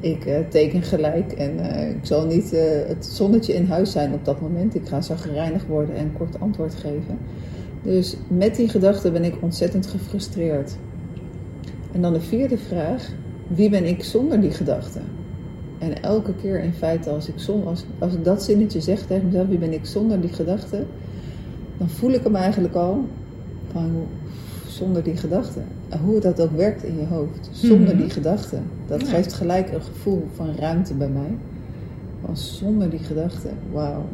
ik 0.00 0.28
teken 0.48 0.82
gelijk. 0.82 1.32
En 1.32 1.58
ik 1.96 2.06
zal 2.06 2.26
niet 2.26 2.50
het 2.86 3.06
zonnetje 3.06 3.54
in 3.54 3.66
huis 3.66 3.92
zijn 3.92 4.12
op 4.12 4.24
dat 4.24 4.40
moment. 4.40 4.74
Ik 4.74 4.88
ga 4.88 5.00
zo 5.00 5.14
gereinigd 5.16 5.66
worden 5.66 5.94
en 5.94 6.12
kort 6.18 6.40
antwoord 6.40 6.74
geven. 6.74 7.18
Dus 7.82 8.16
met 8.28 8.56
die 8.56 8.68
gedachten 8.68 9.12
ben 9.12 9.24
ik 9.24 9.34
ontzettend 9.40 9.86
gefrustreerd. 9.86 10.76
En 11.92 12.02
dan 12.02 12.12
de 12.12 12.20
vierde 12.20 12.58
vraag: 12.58 13.12
wie 13.46 13.70
ben 13.70 13.84
ik 13.84 14.04
zonder 14.04 14.40
die 14.40 14.50
gedachten? 14.50 15.02
En 15.78 16.02
elke 16.02 16.34
keer 16.34 16.60
in 16.60 16.72
feite, 16.72 17.10
als 17.10 17.28
ik, 17.28 17.38
som, 17.38 17.66
als, 17.66 17.84
als 17.98 18.14
ik 18.14 18.24
dat 18.24 18.42
zinnetje 18.42 18.80
zeg 18.80 19.06
tegen 19.06 19.26
mezelf: 19.26 19.46
wie 19.46 19.58
ben 19.58 19.72
ik 19.72 19.86
zonder 19.86 20.20
die 20.20 20.32
gedachten? 20.32 20.86
Dan 21.78 21.88
voel 21.88 22.10
ik 22.10 22.24
hem 22.24 22.36
eigenlijk 22.36 22.74
al 22.74 23.04
van 23.72 23.90
zonder 24.66 25.02
die 25.02 25.16
gedachten. 25.16 25.64
Hoe 26.04 26.20
dat 26.20 26.40
ook 26.40 26.56
werkt 26.56 26.84
in 26.84 26.94
je 26.98 27.06
hoofd. 27.06 27.48
Zonder 27.52 27.88
Mhm. 27.94 27.96
die 28.02 28.10
gedachten. 28.10 28.62
Dat 28.86 29.00
Ja. 29.00 29.06
geeft 29.06 29.32
gelijk 29.32 29.72
een 29.72 29.82
gevoel 29.82 30.26
van 30.34 30.48
ruimte 30.58 30.94
bij 30.94 31.08
mij. 31.08 31.36
Van 32.24 32.36
zonder 32.36 32.90
die 32.90 32.98
gedachten. 32.98 33.50
Wauw. 33.72 34.04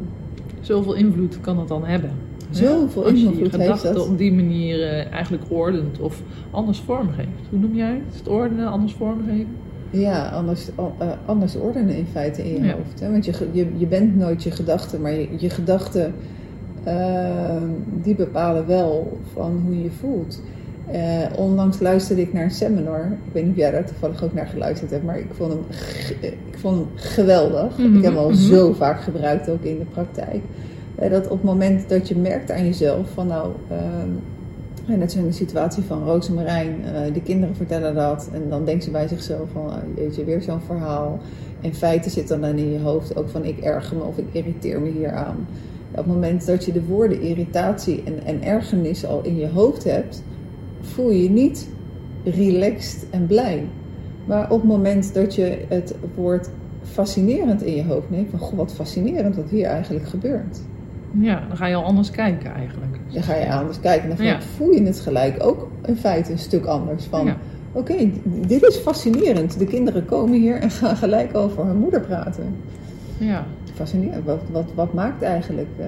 Zoveel 0.61 0.93
invloed 0.93 1.41
kan 1.41 1.59
het 1.59 1.67
dan 1.67 1.85
hebben. 1.85 2.11
Zoveel 2.49 3.03
Als 3.03 3.11
je 3.11 3.17
je 3.19 3.23
invloed 3.25 3.39
heeft 3.41 3.55
gedachten 3.63 3.93
dat. 3.93 4.07
op 4.07 4.17
die 4.17 4.33
manier 4.33 4.81
eh, 4.83 5.11
eigenlijk 5.11 5.43
ordent 5.49 5.99
of 5.99 6.21
anders 6.51 6.79
vormgeeft. 6.79 7.27
Hoe 7.49 7.59
noem 7.59 7.75
jij 7.75 8.01
het? 8.05 8.17
Het 8.17 8.27
ordenen, 8.27 8.67
anders 8.67 8.93
vormgeven? 8.93 9.47
Ja, 9.89 10.29
anders, 10.29 10.69
eh, 10.99 11.07
anders 11.25 11.55
ordenen 11.55 11.95
in 11.97 12.05
feite 12.11 12.49
in 12.49 12.61
je 12.61 12.67
Ja. 12.67 12.73
hoofd. 12.73 12.99
Hè? 12.99 13.11
Want 13.11 13.25
je, 13.25 13.33
je, 13.51 13.67
je 13.77 13.85
bent 13.87 14.15
nooit 14.15 14.43
je 14.43 14.51
gedachten, 14.51 15.01
maar 15.01 15.11
je, 15.13 15.27
je 15.37 15.49
gedachten 15.49 16.13
eh, 16.85 17.61
die 18.01 18.15
bepalen 18.15 18.67
wel 18.67 19.17
van 19.33 19.61
hoe 19.65 19.77
je 19.77 19.83
je 19.83 19.91
voelt. 19.91 20.41
Eh, 20.91 21.37
onlangs 21.37 21.79
luisterde 21.79 22.21
ik 22.21 22.33
naar 22.33 22.43
een 22.43 22.51
seminar. 22.51 23.05
Ik 23.05 23.33
weet 23.33 23.43
niet 23.43 23.51
of 23.51 23.59
jij 23.59 23.71
daar 23.71 23.85
toevallig 23.85 24.23
ook 24.23 24.33
naar 24.33 24.47
geluisterd 24.47 24.91
hebt, 24.91 25.03
maar 25.03 25.19
ik 25.19 25.27
vond 25.31 25.53
hem, 25.53 25.63
ik 26.21 26.57
vond 26.57 26.75
hem 26.77 26.87
geweldig. 26.95 27.77
Mhm, 27.77 27.97
Ik 27.97 28.03
heb 28.03 28.13
hem 28.13 28.23
al 28.23 28.29
mhm. 28.29 28.37
zo 28.37 28.73
vaak 28.73 29.01
gebruikt, 29.01 29.49
ook 29.49 29.63
in 29.63 29.77
de 29.79 29.85
praktijk. 29.85 30.41
Eh, 30.95 31.09
dat 31.09 31.23
op 31.25 31.31
het 31.31 31.43
moment 31.43 31.89
dat 31.89 32.07
je 32.07 32.15
merkt 32.15 32.51
aan 32.51 32.65
jezelf 32.65 33.09
van 33.13 33.27
nou, 33.27 33.51
ehm, 33.69 34.09
en 34.87 34.99
net 34.99 35.11
zo 35.11 35.19
in 35.19 35.25
de 35.25 35.31
situatie 35.31 35.83
van 35.83 36.03
Rosemarijn, 36.03 36.75
eh 36.85 37.13
de 37.13 37.21
kinderen 37.21 37.55
vertellen 37.55 37.95
dat 37.95 38.29
en 38.33 38.49
dan 38.49 38.65
denkt 38.65 38.83
ze 38.83 38.91
bij 38.91 39.07
zichzelf 39.07 39.49
van, 39.53 39.69
ah, 39.69 39.77
jeetje, 39.95 40.23
weer 40.23 40.41
zo'n 40.41 40.61
verhaal. 40.65 41.19
In 41.61 41.73
feite 41.73 42.09
zit 42.09 42.27
dan 42.27 42.41
dan 42.41 42.57
in 42.57 42.71
je 42.71 42.79
hoofd 42.79 43.15
ook 43.15 43.29
van, 43.29 43.45
ik 43.45 43.59
erger 43.59 43.97
me 43.97 44.03
of 44.03 44.17
ik 44.17 44.25
irriteer 44.31 44.81
me 44.81 44.89
hier 44.89 45.11
aan. 45.11 45.47
Op 45.97 46.05
het 46.05 46.13
moment 46.13 46.45
dat 46.45 46.65
je 46.65 46.71
de 46.71 46.83
woorden 46.85 47.21
irritatie 47.21 48.03
en, 48.05 48.25
en 48.25 48.43
ergernis 48.43 49.05
al 49.05 49.21
in 49.23 49.37
je 49.37 49.47
hoofd 49.49 49.83
hebt, 49.83 50.23
voel 50.81 51.09
je 51.11 51.23
je 51.23 51.29
niet 51.29 51.69
relaxed 52.23 53.05
en 53.09 53.25
blij. 53.27 53.63
Maar 54.25 54.43
op 54.51 54.59
het 54.61 54.69
moment 54.69 55.13
dat 55.13 55.35
je 55.35 55.57
het 55.67 55.95
woord 56.15 56.49
fascinerend 56.83 57.63
in 57.63 57.75
je 57.75 57.83
hoofd 57.83 58.09
neemt, 58.09 58.29
van 58.29 58.39
goh, 58.39 58.57
wat 58.57 58.73
fascinerend 58.73 59.35
wat 59.35 59.49
hier 59.49 59.65
eigenlijk 59.65 60.05
gebeurt. 60.07 60.59
Ja, 61.19 61.43
dan 61.47 61.57
ga 61.57 61.65
je 61.67 61.75
al 61.75 61.83
anders 61.83 62.11
kijken 62.11 62.53
eigenlijk. 62.53 62.99
Dan 63.13 63.23
ga 63.23 63.35
je 63.35 63.53
anders 63.53 63.79
kijken 63.79 64.09
en 64.09 64.17
dan 64.17 64.25
Ja. 64.25 64.41
voel 64.41 64.71
je 64.71 64.83
het 64.83 64.99
gelijk 64.99 65.43
ook 65.43 65.67
in 65.85 65.95
feite 65.95 66.31
een 66.31 66.37
stuk 66.39 66.65
anders. 66.65 67.03
Van, 67.05 67.25
Ja. 67.25 67.37
oké, 67.71 68.09
dit 68.47 68.63
is 68.63 68.75
fascinerend. 68.77 69.59
De 69.59 69.65
kinderen 69.65 70.05
komen 70.05 70.39
hier 70.39 70.55
en 70.55 70.69
gaan 70.71 70.95
gelijk 70.97 71.35
over 71.37 71.65
hun 71.65 71.77
moeder 71.77 72.01
praten. 72.01 72.55
Ja, 73.17 73.45
Fascinerend. 73.75 74.25
Wat, 74.25 74.41
wat, 74.51 74.65
wat 74.75 74.93
maakt 74.93 75.21
eigenlijk? 75.21 75.67
eh, 75.79 75.85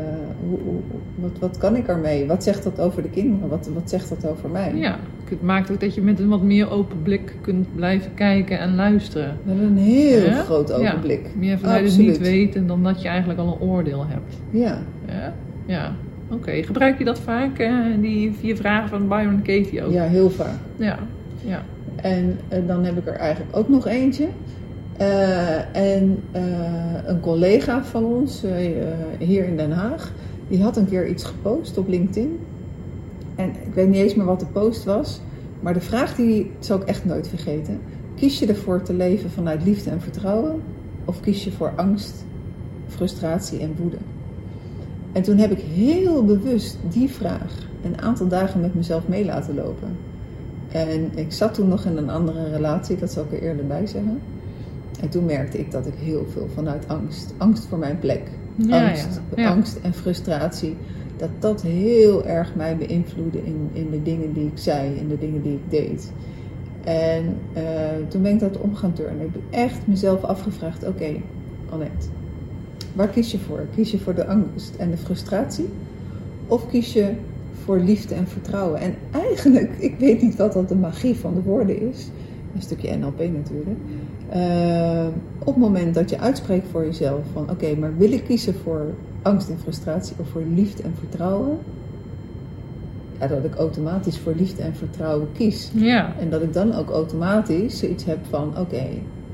hoe, 0.50 0.60
hoe, 0.66 0.80
wat, 1.16 1.32
wat 1.40 1.58
kan 1.58 1.76
ik 1.76 1.88
ermee? 1.88 2.28
Wat 2.28 2.44
zegt 2.44 2.64
dat 2.64 2.80
over 2.80 3.02
de 3.02 3.10
kinderen? 3.10 3.50
Wat, 3.50 3.70
wat 3.74 3.90
zegt 3.90 4.10
dat 4.10 4.28
over 4.32 4.50
mij? 4.50 4.76
ja. 4.76 4.98
Het 5.30 5.42
maakt 5.42 5.72
ook 5.72 5.80
dat 5.80 5.96
je 5.96 6.02
met 6.02 6.20
een 6.20 6.28
wat 6.30 6.42
meer 6.42 6.72
open 6.72 7.02
blik 7.02 7.36
kunt 7.42 7.76
blijven 7.76 8.14
kijken 8.14 8.60
en 8.60 8.76
luisteren. 8.76 9.38
Hebben 9.46 9.66
een 9.66 9.78
heel 9.78 10.24
Ja? 10.26 10.44
groot 10.44 10.72
ogenblik. 10.74 11.22
Ja, 11.24 11.30
meer 11.40 11.58
vanuit 11.60 11.86
het 11.90 11.98
niet 11.98 12.18
weten 12.18 12.68
dan 12.68 12.84
dat 12.84 13.02
je 13.02 13.08
eigenlijk 13.08 13.40
al 13.40 13.48
een 13.48 13.68
oordeel 13.68 14.06
hebt. 14.08 14.38
Ja. 14.50 14.78
Ja, 15.08 15.34
ja. 15.66 15.92
oké. 16.32 16.52
Gebruik 16.64 16.98
je 16.98 17.04
dat 17.04 17.20
vaak, 17.20 17.60
eh, 17.60 17.74
die 18.00 18.34
vier 18.40 18.56
vragen 18.56 18.90
van 18.90 19.08
Byron 19.08 19.42
Katie 19.42 19.84
ook? 19.84 19.92
ja, 19.92 20.04
heel 20.04 20.30
vaak. 20.30 20.58
Ja, 20.76 20.98
ja. 21.46 21.64
En 21.96 22.38
eh, 22.48 22.60
dan 22.68 22.84
heb 22.84 22.98
ik 22.98 23.08
er 23.08 23.16
eigenlijk 23.16 23.58
ook 23.58 23.70
nog 23.70 23.88
eentje. 23.88 24.28
Eh, 24.98 25.76
en 25.76 26.24
eh, 26.32 26.44
een 27.06 27.20
collega 27.20 27.84
van 27.84 28.06
ons 28.06 28.44
eh, 28.44 28.56
hier 29.20 29.46
in 29.46 29.58
Den 29.58 29.72
Haag, 29.72 30.14
die 30.48 30.64
had 30.64 30.78
een 30.78 30.88
keer 30.88 31.08
iets 31.08 31.24
gepost 31.24 31.78
op 31.78 31.88
LinkedIn. 31.88 32.40
En 33.36 33.50
ik 33.50 33.74
weet 33.74 33.88
niet 33.88 34.02
eens 34.02 34.16
meer 34.16 34.26
wat 34.26 34.40
de 34.40 34.46
post 34.46 34.84
was, 34.84 35.22
maar 35.60 35.74
de 35.74 35.82
vraag 35.82 36.16
die 36.16 36.52
zal 36.60 36.82
ik 36.82 36.88
echt 36.88 37.06
nooit 37.06 37.28
vergeten. 37.28 37.80
Kies 38.16 38.40
je 38.40 38.46
ervoor 38.46 38.82
te 38.82 38.94
leven 38.94 39.30
vanuit 39.30 39.64
liefde 39.64 39.90
en 39.90 40.02
vertrouwen? 40.02 40.62
Of 41.06 41.20
kies 41.20 41.44
je 41.44 41.52
voor 41.52 41.74
angst, 41.76 42.26
frustratie 42.88 43.60
en 43.60 43.76
woede? 43.80 43.98
En 45.12 45.22
toen 45.22 45.38
heb 45.38 45.52
ik 45.52 45.60
heel 45.60 46.26
bewust 46.26 46.78
die 46.90 47.10
vraag 47.10 47.68
een 47.84 48.02
aantal 48.02 48.28
dagen 48.28 48.62
met 48.62 48.76
mezelf 48.76 49.08
mee 49.08 49.26
laten 49.26 49.56
lopen. 49.56 49.98
En 50.72 51.12
ik 51.16 51.32
zat 51.32 51.54
toen 51.54 51.68
nog 51.68 51.86
in 51.86 51.98
een 51.98 52.10
andere 52.10 52.50
relatie, 52.50 52.98
dat 52.98 53.12
zal 53.12 53.24
ik 53.24 53.32
er 53.32 53.42
eerder 53.42 53.68
bij 53.68 53.86
zeggen. 53.86 54.22
En 55.02 55.10
toen 55.10 55.26
merkte 55.26 55.60
ik 55.60 55.72
dat 55.72 55.88
ik 55.88 55.94
heel 55.98 56.26
veel 56.34 56.48
vanuit 56.54 56.88
angst, 56.88 57.34
angst 57.38 57.66
voor 57.66 57.78
mijn 57.78 58.00
plek, 58.00 58.22
Ja, 58.56 58.88
angst, 58.88 59.22
ja. 59.36 59.50
Angst 59.50 59.80
en 59.82 59.94
frustratie, 59.94 60.76
dat 61.18 61.30
dat 61.40 61.62
heel 61.62 62.26
erg 62.26 62.56
mij 62.56 62.78
beïnvloedde 62.78 63.44
in, 63.44 63.70
in 63.74 63.90
de 63.90 64.04
dingen 64.04 64.34
die 64.34 64.46
ik 64.46 64.58
zei, 64.58 64.96
in 64.96 65.08
de 65.08 65.18
dingen 65.18 65.42
die 65.42 65.54
ik 65.54 65.70
deed. 65.70 66.12
En 66.84 67.38
eh, 67.54 67.64
toen 68.08 68.22
ben 68.22 68.34
ik 68.34 68.40
dat 68.40 68.58
om 68.58 68.76
gaan 68.76 68.94
turnen. 68.94 69.26
Ik 69.26 69.34
heb 69.34 69.42
echt 69.50 69.88
mezelf 69.88 70.24
afgevraagd: 70.24 70.88
oké, 70.88 71.16
Annette, 71.70 72.08
waar 72.96 73.08
kies 73.08 73.32
je 73.32 73.40
voor? 73.40 73.66
Kies 73.76 73.92
je 73.92 74.00
voor 74.00 74.16
de 74.16 74.26
angst 74.26 74.76
en 74.76 74.92
de 74.92 74.98
frustratie? 74.98 75.70
Of 76.48 76.68
kies 76.68 76.94
je 76.94 77.14
voor 77.64 77.80
liefde 77.80 78.16
en 78.16 78.28
vertrouwen? 78.28 78.80
En 78.80 78.96
eigenlijk, 79.12 79.72
ik 79.78 79.96
weet 80.00 80.22
niet 80.22 80.36
wat 80.36 80.54
dat 80.54 80.70
de 80.70 80.76
magie 80.76 81.16
van 81.16 81.34
de 81.34 81.42
woorden 81.42 81.90
is. 81.92 82.10
Een 82.56 82.62
stukje 82.62 82.96
NLP 82.96 83.20
natuurlijk. 83.20 83.78
Eh, 84.30 85.08
op 85.40 85.46
het 85.46 85.58
moment 85.58 85.94
dat 85.94 86.10
je 86.10 86.20
uitspreekt 86.20 86.68
voor 86.72 86.86
jezelf 86.86 87.20
van 87.34 87.50
oké, 87.50 87.76
maar 87.76 87.98
wil 87.98 88.12
ik 88.12 88.24
kiezen 88.24 88.56
voor 88.56 88.94
angst 89.22 89.50
en 89.50 89.60
frustratie 89.60 90.16
of 90.20 90.30
voor 90.30 90.44
liefde 90.54 90.84
en 90.84 90.94
vertrouwen? 91.00 91.58
Ja, 93.20 93.28
dat 93.28 93.44
ik 93.44 93.56
automatisch 93.56 94.18
voor 94.18 94.34
liefde 94.36 94.62
en 94.62 94.76
vertrouwen 94.76 95.28
kies. 95.34 95.72
Ja. 95.74 96.14
En 96.20 96.30
dat 96.30 96.42
ik 96.42 96.54
dan 96.54 96.74
ook 96.74 96.90
automatisch 96.90 97.80
zoiets 97.80 98.06
heb 98.06 98.18
van 98.30 98.58
oké, 98.58 98.86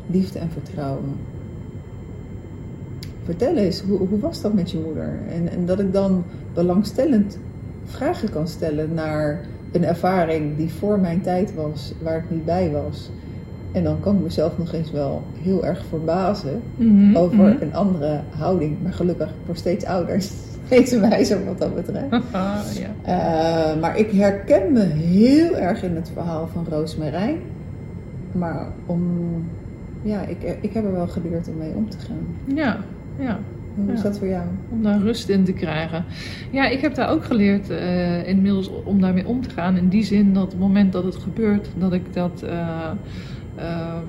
liefde 0.08 0.40
en 0.40 0.50
vertrouwen. 0.50 1.16
Vertel 3.24 3.56
eens, 3.56 3.82
hoe, 3.82 3.98
hoe 3.98 4.20
was 4.20 4.42
dat 4.42 4.54
met 4.54 4.72
je 4.72 4.80
moeder? 4.86 5.20
En, 5.30 5.50
en 5.50 5.66
dat 5.66 5.80
ik 5.80 5.94
dan 5.94 6.24
belangstellend 6.54 7.38
vragen 7.86 8.30
kan 8.30 8.48
stellen 8.48 8.94
naar 8.94 9.46
een 9.72 9.86
ervaring 9.86 10.58
die 10.58 10.70
voor 10.70 11.00
mijn 11.00 11.22
tijd 11.22 11.56
was, 11.56 11.94
waar 12.02 12.18
ik 12.18 12.30
niet 12.30 12.46
bij 12.46 12.72
was. 12.72 13.10
En 13.74 13.84
dan 13.84 14.00
kan 14.00 14.16
ik 14.16 14.22
mezelf 14.22 14.58
nog 14.58 14.74
eens 14.74 14.92
wel 14.92 15.24
heel 15.42 15.66
erg 15.66 15.84
verbazen 15.90 16.62
Mhm, 16.76 17.16
over 17.16 17.38
mhm. 17.38 17.62
een 17.62 17.74
andere 17.76 18.20
houding. 18.38 18.78
Maar 18.84 18.94
gelukkig, 18.94 19.30
word 19.46 19.58
steeds 19.58 19.86
ouder, 19.86 20.22
steeds 20.66 20.98
wijzer 21.00 21.46
wat 21.46 21.60
dat 21.60 21.76
betreft. 21.76 22.08
Ah, 22.32 22.60
ja. 22.74 22.90
Eh, 23.74 23.82
maar 23.82 23.98
ik 23.98 24.12
herken 24.12 24.72
me 24.74 24.82
heel 24.96 25.58
erg 25.58 25.84
in 25.84 25.96
het 25.96 26.12
verhaal 26.14 26.48
van 26.48 26.66
Roosmarijn. 26.70 27.36
Maar 28.32 28.68
om, 28.86 29.04
ja, 30.02 30.22
ik, 30.22 30.58
ik 30.62 30.74
heb 30.74 30.86
er 30.86 30.92
wel 30.92 31.08
geleerd 31.08 31.48
om 31.48 31.58
mee 31.58 31.74
om 31.76 31.90
te 31.90 31.98
gaan. 32.00 32.56
ja, 32.56 32.78
ja. 33.20 33.40
Hoe 33.76 33.92
is 33.94 33.98
Ja. 33.98 34.04
dat 34.04 34.18
voor 34.18 34.28
jou? 34.28 34.44
Om 34.72 34.84
daar 34.84 35.00
rust 35.00 35.30
in 35.30 35.44
te 35.44 35.54
krijgen. 35.54 36.06
Ja, 36.52 36.68
ik 36.68 36.82
heb 36.82 36.96
daar 36.96 37.10
ook 37.10 37.24
geleerd 37.26 37.70
eh, 37.70 38.28
inmiddels 38.28 38.72
om 38.84 39.02
daarmee 39.02 39.28
om 39.28 39.42
te 39.42 39.50
gaan. 39.50 39.78
In 39.78 39.88
die 39.88 40.04
zin 40.04 40.34
dat 40.34 40.44
op 40.44 40.50
het 40.50 40.60
moment 40.60 40.94
dat 40.94 41.04
het 41.04 41.16
gebeurt, 41.16 41.68
dat 41.78 41.94
ik 41.94 42.14
dat 42.14 42.42
eh, 42.42 42.92
ehm, 43.56 44.08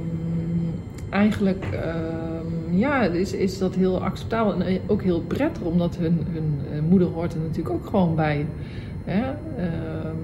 eigenlijk, 1.11 1.65
ehm, 1.73 2.77
ja, 2.79 3.03
is, 3.03 3.33
is 3.33 3.59
dat 3.59 3.75
heel 3.75 4.05
acceptabel 4.05 4.63
en 4.63 4.81
ook 4.87 5.03
heel 5.03 5.21
prettig, 5.21 5.63
omdat 5.63 5.97
hun, 5.97 6.21
hun 6.33 6.59
eh, 6.73 6.79
moeder 6.89 7.09
hoort 7.09 7.33
er 7.33 7.41
natuurlijk 7.41 7.75
ook 7.75 7.87
gewoon 7.87 8.15
bij. 8.15 8.47
Hè? 9.05 9.23
Ehm, 9.57 10.17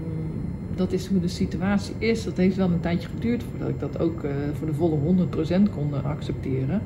dat 0.74 0.92
is 0.92 1.06
hoe 1.06 1.20
de 1.20 1.28
situatie 1.28 1.94
is. 1.98 2.24
Dat 2.24 2.36
heeft 2.36 2.56
wel 2.56 2.70
een 2.70 2.80
tijdje 2.80 3.08
geduurd 3.08 3.42
voordat 3.42 3.68
ik 3.68 3.80
dat 3.80 3.98
ook 3.98 4.24
eh, 4.24 4.30
voor 4.52 4.66
de 4.66 4.74
volle 4.74 4.96
100% 4.96 5.70
kon 5.74 5.94
eh, 5.94 6.04
accepteren. 6.04 6.82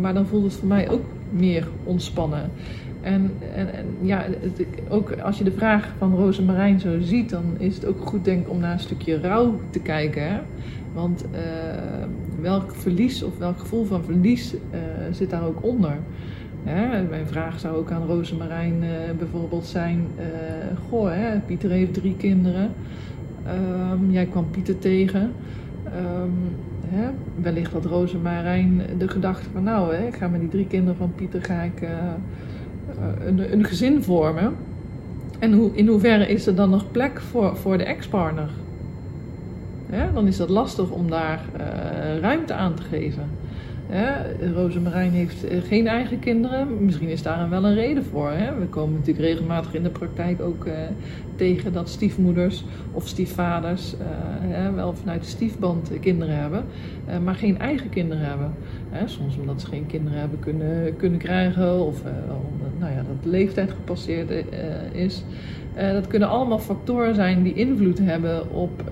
Maar 0.00 0.14
dan 0.14 0.26
voelt 0.26 0.44
het 0.44 0.52
voor 0.52 0.68
mij 0.68 0.90
ook 0.90 1.04
meer 1.30 1.68
ontspannen. 1.84 2.50
En, 3.02 3.30
en, 3.54 3.74
en 3.74 3.86
ja, 4.00 4.24
ook 4.88 5.12
als 5.12 5.38
je 5.38 5.44
de 5.44 5.52
vraag 5.52 5.92
van 5.98 6.14
Rosemarijn 6.14 6.80
zo 6.80 7.00
ziet, 7.00 7.30
dan 7.30 7.44
is 7.58 7.74
het 7.74 7.86
ook 7.86 8.06
goed 8.06 8.24
denk 8.24 8.50
om 8.50 8.58
naar 8.58 8.72
een 8.72 8.80
stukje 8.80 9.20
rouw 9.20 9.60
te 9.70 9.78
kijken. 9.78 10.22
Hè? 10.22 10.40
Want 10.92 11.24
eh, 11.30 11.40
welk 12.40 12.74
verlies 12.74 13.22
of 13.22 13.38
welk 13.38 13.58
gevoel 13.58 13.84
van 13.84 14.04
verlies 14.04 14.54
eh, 14.70 14.80
zit 15.10 15.30
daar 15.30 15.44
ook 15.44 15.64
onder? 15.64 15.96
Hè? 16.64 17.02
Mijn 17.02 17.26
vraag 17.26 17.60
zou 17.60 17.76
ook 17.76 17.90
aan 17.90 18.06
Rosemarijn 18.06 18.82
eh 18.82 18.88
bijvoorbeeld 19.18 19.66
zijn: 19.66 20.06
Goh, 20.88 21.10
hè, 21.10 21.38
Pieter 21.38 21.70
heeft 21.70 21.94
drie 21.94 22.16
kinderen. 22.16 22.70
Ehm, 23.46 24.10
jij 24.10 24.26
kwam 24.26 24.50
Pieter 24.50 24.78
tegen. 24.78 25.32
Ehm, 25.84 26.30
hè, 26.86 27.10
wellicht 27.42 27.72
had 27.72 27.84
Rosemarijn 27.84 28.82
de 28.98 29.08
gedachte 29.08 29.48
van 29.52 29.62
nou, 29.62 29.94
hè, 29.94 30.06
ik 30.06 30.14
ga 30.14 30.28
met 30.28 30.40
die 30.40 30.48
drie 30.48 30.66
kinderen 30.66 30.96
van 30.96 31.12
Pieter 31.14 31.44
ga 31.44 31.62
ik, 31.62 31.86
een, 33.26 33.52
een 33.52 33.64
gezin 33.64 34.02
vormen. 34.02 34.54
En 35.38 35.52
hoe, 35.52 35.70
in 35.74 35.86
hoeverre 35.86 36.26
is 36.26 36.46
er 36.46 36.54
dan 36.54 36.70
nog 36.70 36.90
plek 36.90 37.20
voor, 37.20 37.56
voor 37.56 37.78
de 37.78 37.84
ex-partner? 37.84 38.50
Dan 40.14 40.26
is 40.26 40.36
dat 40.36 40.48
lastig 40.48 40.90
om 40.90 41.10
daar 41.10 41.40
eh, 41.56 42.18
ruimte 42.18 42.54
aan 42.54 42.74
te 42.74 42.82
geven. 42.82 43.22
Hè, 43.86 44.36
Rosemarijn 44.52 45.10
heeft 45.10 45.44
eh, 45.44 45.58
geen 45.62 45.86
eigen 45.86 46.18
kinderen. 46.18 46.84
Misschien 46.84 47.08
is 47.08 47.22
daar 47.22 47.48
wel 47.48 47.64
een 47.64 47.74
reden 47.74 48.04
voor. 48.04 48.30
Hè? 48.30 48.58
We 48.58 48.66
komen 48.66 48.92
natuurlijk 48.98 49.26
regelmatig 49.26 49.74
in 49.74 49.82
de 49.82 49.90
praktijk 49.90 50.40
ook 50.40 50.64
eh, 50.64 50.74
tegen 51.36 51.72
dat 51.72 51.88
stiefmoeders 51.88 52.64
of 52.92 53.08
stiefvaders 53.08 53.94
eh, 53.96 54.74
wel 54.74 54.94
vanuit 54.94 55.22
de 55.22 55.28
stiefband 55.28 55.90
kinderen 56.00 56.36
hebben, 56.36 56.64
eh, 57.06 57.18
maar 57.18 57.34
geen 57.34 57.58
eigen 57.58 57.88
kinderen 57.88 58.24
hebben. 58.24 58.52
Hè? 58.92 59.08
Soms 59.08 59.36
omdat 59.36 59.60
ze 59.60 59.66
geen 59.66 59.86
kinderen 59.86 60.18
hebben 60.18 60.38
kunnen, 60.38 60.96
kunnen 60.96 61.18
krijgen 61.18 61.86
of 61.86 62.04
eh, 62.04 62.12
nou 62.78 62.92
ja, 62.92 62.96
dat 62.96 63.22
de 63.22 63.28
leeftijd 63.28 63.70
gepasseerd 63.70 64.30
eh, 64.30 64.44
is. 64.92 65.24
Eh, 65.74 65.92
dat 65.92 66.06
kunnen 66.06 66.28
allemaal 66.28 66.58
factoren 66.58 67.14
zijn 67.14 67.42
die 67.42 67.54
invloed 67.54 67.98
hebben 67.98 68.50
op 68.50 68.82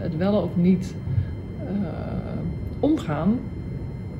het 0.00 0.16
wel 0.16 0.42
of 0.42 0.56
niet 0.56 0.94
omgaan 2.80 3.38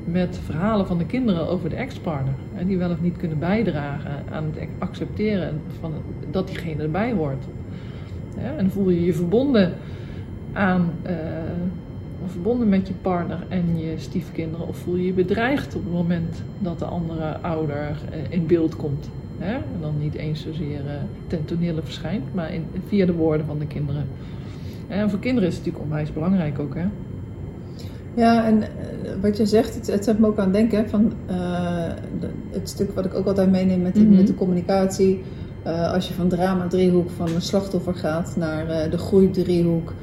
met 0.04 0.38
verhalen 0.44 0.86
van 0.86 0.98
de 0.98 1.06
kinderen 1.06 1.48
over 1.48 1.70
de 1.70 1.76
ex-partner. 1.76 2.34
Die 2.66 2.78
wel 2.78 2.90
of 2.90 3.00
niet 3.00 3.16
kunnen 3.16 3.38
bijdragen 3.38 4.10
aan 4.32 4.44
het 4.44 4.68
accepteren 4.78 5.60
van 5.80 5.92
dat 6.30 6.46
diegene 6.46 6.82
erbij 6.82 7.12
hoort. 7.12 7.44
Ja, 8.36 8.56
en 8.56 8.70
voel 8.70 8.90
je 8.90 9.04
je 9.04 9.14
verbonden 9.14 9.72
aan, 10.52 10.90
verbonden 12.26 12.68
met 12.68 12.88
je 12.88 12.94
partner 13.02 13.38
en 13.48 13.78
je 13.78 13.94
stiefkinderen, 13.96 14.68
of 14.68 14.76
voel 14.76 14.96
je 14.96 15.04
je 15.06 15.12
bedreigd 15.12 15.74
op 15.74 15.82
het 15.84 15.92
moment 15.92 16.42
dat 16.58 16.78
de 16.78 16.84
andere 16.84 17.38
ouder 17.38 17.76
eh, 18.10 18.18
in 18.28 18.46
beeld 18.46 18.76
komt. 18.76 19.08
Hè? 19.38 19.52
En 19.54 19.80
dan 19.80 19.94
niet 19.98 20.14
eens 20.14 20.42
zozeer 20.42 20.80
eh, 20.86 20.92
ten 21.26 21.44
tonele 21.44 21.82
verschijnt, 21.82 22.34
maar 22.34 22.54
in, 22.54 22.64
via 22.88 23.06
de 23.06 23.12
woorden 23.14 23.46
van 23.46 23.58
de 23.58 23.66
kinderen. 23.66 24.04
En 24.88 25.10
voor 25.10 25.18
kinderen 25.18 25.48
is 25.48 25.54
het 25.56 25.64
natuurlijk 25.64 25.92
onwijs 25.92 26.12
belangrijk 26.12 26.58
ook, 26.58 26.74
hè? 26.74 26.84
Ja, 28.14 28.46
en 28.46 28.62
eh, 28.62 28.68
wat 29.20 29.36
je 29.36 29.46
zegt, 29.46 29.74
het, 29.74 29.86
het 29.86 30.04
zet 30.04 30.18
me 30.18 30.26
ook 30.26 30.38
aan 30.38 30.44
het 30.44 30.52
denken 30.52 30.88
van 30.88 31.12
eh, 31.26 31.36
het 32.50 32.68
stuk 32.68 32.94
wat 32.94 33.04
ik 33.04 33.14
ook 33.14 33.26
altijd 33.26 33.50
meeneem 33.50 33.82
met, 33.82 33.94
de- 33.94 34.00
Mhm. 34.00 34.14
met 34.16 34.26
de 34.26 34.34
communicatie. 34.34 35.22
Eh, 35.62 35.92
als 35.92 36.08
je 36.08 36.14
van 36.14 36.28
drama 36.28 36.66
driehoek 36.66 37.10
van 37.10 37.28
een 37.34 37.42
slachtoffer 37.42 37.94
gaat 37.94 38.34
naar 38.36 38.68
eh, 38.68 38.90
de 38.90 38.98
groei 38.98 39.30
driehoek. 39.30 39.88
eh, 39.90 39.94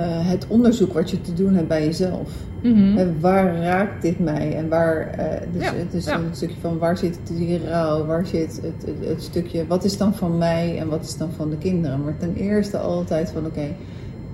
het 0.00 0.46
onderzoek 0.48 0.92
wat 0.92 1.10
je 1.10 1.20
te 1.20 1.32
doen 1.32 1.54
hebt 1.54 1.68
bij 1.68 1.84
jezelf. 1.84 2.30
Mhm. 2.62 3.20
Waar 3.20 3.56
raakt 3.56 4.02
dit 4.02 4.18
mij? 4.18 4.56
En 4.56 4.68
waar, 4.68 5.10
eh, 5.10 5.40
dus 5.52 5.62
Ja, 5.62 5.74
het 5.74 5.94
is 5.94 6.04
ja. 6.04 6.18
een 6.18 6.28
stukje 6.32 6.60
van 6.60 6.78
waar 6.78 6.98
zit 6.98 7.18
die 7.24 7.68
rouw? 7.68 8.06
Waar 8.06 8.26
zit 8.26 8.60
het, 8.62 8.86
het, 8.86 9.08
het 9.08 9.22
stukje, 9.22 9.66
wat 9.66 9.84
is 9.84 9.96
dan 9.96 10.14
van 10.14 10.38
mij 10.38 10.78
en 10.78 10.88
wat 10.88 11.04
is 11.04 11.16
dan 11.16 11.30
van 11.32 11.50
de 11.50 11.58
kinderen? 11.58 12.04
Maar 12.04 12.16
ten 12.16 12.34
eerste 12.34 12.78
altijd 12.78 13.30
van 13.30 13.46
oké, 13.46 13.66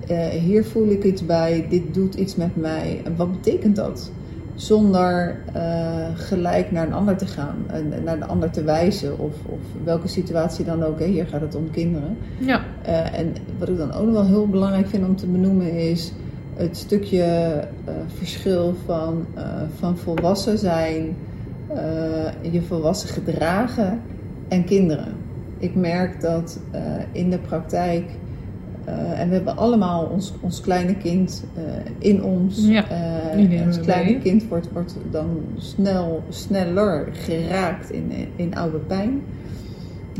eh, 0.07 0.27
hier 0.27 0.65
voel 0.65 0.87
ik 0.87 1.03
iets 1.03 1.25
bij, 1.25 1.65
dit 1.69 1.93
doet 1.93 2.15
iets 2.15 2.35
met 2.35 2.55
mij. 2.55 3.01
En 3.05 3.15
wat 3.15 3.31
betekent 3.31 3.75
dat? 3.75 4.11
Zonder 4.55 5.37
eh, 5.53 6.07
gelijk 6.13 6.71
naar 6.71 6.87
een 6.87 6.93
ander 6.93 7.17
te 7.17 7.25
gaan, 7.25 7.55
en 7.67 7.93
naar 8.03 8.19
de 8.19 8.25
ander 8.25 8.49
te 8.49 8.63
wijzen 8.63 9.19
of, 9.19 9.33
of 9.45 9.59
welke 9.83 10.07
situatie 10.07 10.65
dan 10.65 10.83
ook. 10.83 10.99
Hè. 10.99 11.05
Hier 11.05 11.27
gaat 11.27 11.41
het 11.41 11.55
om 11.55 11.71
kinderen. 11.71 12.17
Ja. 12.37 12.61
Eh, 12.81 13.19
en 13.19 13.33
wat 13.59 13.69
ik 13.69 13.77
dan 13.77 13.93
ook 13.93 14.05
nog 14.05 14.13
wel 14.13 14.25
heel 14.25 14.47
belangrijk 14.47 14.87
vind 14.87 15.05
om 15.05 15.15
te 15.15 15.27
benoemen 15.27 15.71
is 15.71 16.13
het 16.55 16.77
stukje 16.77 17.23
eh, 17.23 17.93
verschil 18.17 18.75
van, 18.85 19.25
van 19.79 19.97
volwassen 19.97 20.57
zijn, 20.57 21.15
je 22.41 22.61
volwassen 22.61 23.09
gedragen 23.09 24.01
en 24.47 24.63
kinderen. 24.63 25.13
Ik 25.57 25.75
merk 25.75 26.21
dat 26.21 26.59
in 27.11 27.29
de 27.29 27.37
praktijk, 27.39 28.05
eh, 28.85 29.19
en 29.19 29.27
we 29.27 29.35
hebben 29.35 29.57
allemaal 29.57 30.05
ons, 30.05 30.33
ons 30.41 30.61
kleine 30.61 30.95
kind 30.95 31.43
eh, 31.55 31.63
in 31.97 32.23
ons. 32.23 32.67
Ja, 32.67 32.85
die 33.35 33.47
nemen 33.47 33.65
ons 33.65 33.79
kleine 33.79 34.19
kind 34.19 34.47
wordt, 34.47 34.71
wordt 34.71 34.95
dan 35.11 35.27
snel, 35.57 36.23
sneller 36.29 37.07
geraakt 37.11 37.91
in, 37.91 38.11
in 38.35 38.55
oude 38.55 38.77
pijn. 38.77 39.21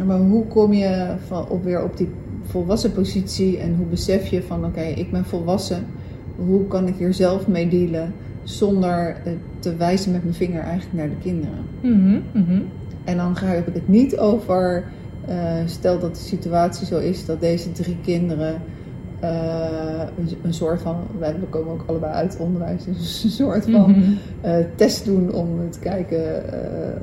Maar 0.05 0.17
hoe 0.17 0.45
kom 0.45 0.73
je 0.73 1.15
van, 1.27 1.49
op, 1.49 1.63
weer 1.63 1.83
op 1.83 1.97
die 1.97 2.09
volwassen 2.43 2.91
positie 2.91 3.57
en 3.57 3.75
hoe 3.75 3.85
besef 3.85 4.27
je 4.27 4.43
van 4.43 4.65
oké, 4.65 4.81
ik 4.81 5.11
ben 5.11 5.25
volwassen. 5.25 5.85
Hoe 6.35 6.67
kan 6.67 6.87
ik 6.87 6.95
hier 6.97 7.13
zelf 7.13 7.47
mee 7.47 7.67
dealen 7.67 8.13
zonder 8.43 9.21
te 9.59 9.75
wijzen 9.75 10.11
met 10.11 10.23
mijn 10.23 10.35
vinger 10.35 10.61
eigenlijk 10.61 10.93
naar 10.93 11.09
de 11.09 11.21
kinderen? 11.21 11.65
Mhm, 11.81 12.19
mhm. 12.43 12.61
En 13.03 13.17
dan 13.17 13.35
ga 13.35 13.51
ik 13.51 13.65
het 13.73 13.87
niet 13.87 14.17
over, 14.17 14.83
eh, 15.31 15.53
stel 15.65 15.99
dat 15.99 16.15
de 16.15 16.21
situatie 16.21 16.85
zo 16.85 16.97
is 16.97 17.25
dat 17.25 17.39
deze 17.39 17.71
drie 17.71 17.97
kinderen 18.03 18.61
eh, 19.19 19.29
een, 20.17 20.29
een 20.43 20.53
soort 20.53 20.81
van, 20.81 20.95
wij- 21.19 21.39
we 21.39 21.45
komen 21.45 21.73
ook 21.73 21.83
allebei 21.85 22.13
uit 22.13 22.37
onderwijs, 22.39 22.83
dus 22.83 23.23
een 23.23 23.29
soort 23.29 23.63
van 23.71 23.91
Mhm. 23.91 24.11
eh, 24.41 24.55
test 24.75 25.05
doen 25.05 25.33
om 25.33 25.69
te 25.69 25.79
kijken 25.79 26.43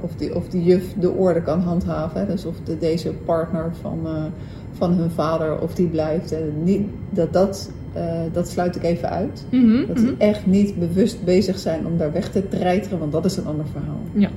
of, 0.01 0.11
die, 0.17 0.35
of 0.35 0.49
die 0.49 0.62
juf 0.64 0.95
de 1.01 1.11
orde 1.11 1.43
kan 1.43 1.61
handhaven. 1.61 2.27
Dus 2.29 2.45
of 2.45 2.55
de, 2.64 2.79
deze 2.79 3.12
partner 3.12 3.71
van, 3.81 3.99
van 4.73 4.93
hun 4.93 5.11
vader, 5.11 5.61
of 5.61 5.75
die 5.75 5.87
blijft. 5.88 6.33
En 6.33 6.53
niet, 6.64 6.88
dat, 7.11 7.33
dat, 7.33 7.71
dat 8.33 8.49
sluit 8.49 8.77
ik 8.77 8.83
even 8.83 9.11
uit. 9.11 9.45
Mhm, 9.51 9.87
Dat 9.87 9.99
ze 9.99 10.05
mhm. 10.05 10.14
echt 10.21 10.47
niet 10.47 10.79
bewust 10.79 11.25
bezig 11.25 11.59
zijn 11.59 11.87
om 11.87 11.97
daar 11.99 12.12
weg 12.12 12.31
te 12.31 12.49
treiteren, 12.49 12.99
want 12.99 13.12
dat 13.12 13.25
is 13.25 13.37
een 13.37 13.47
ander 13.47 13.67
verhaal. 13.73 14.01
Ja. 14.12 14.29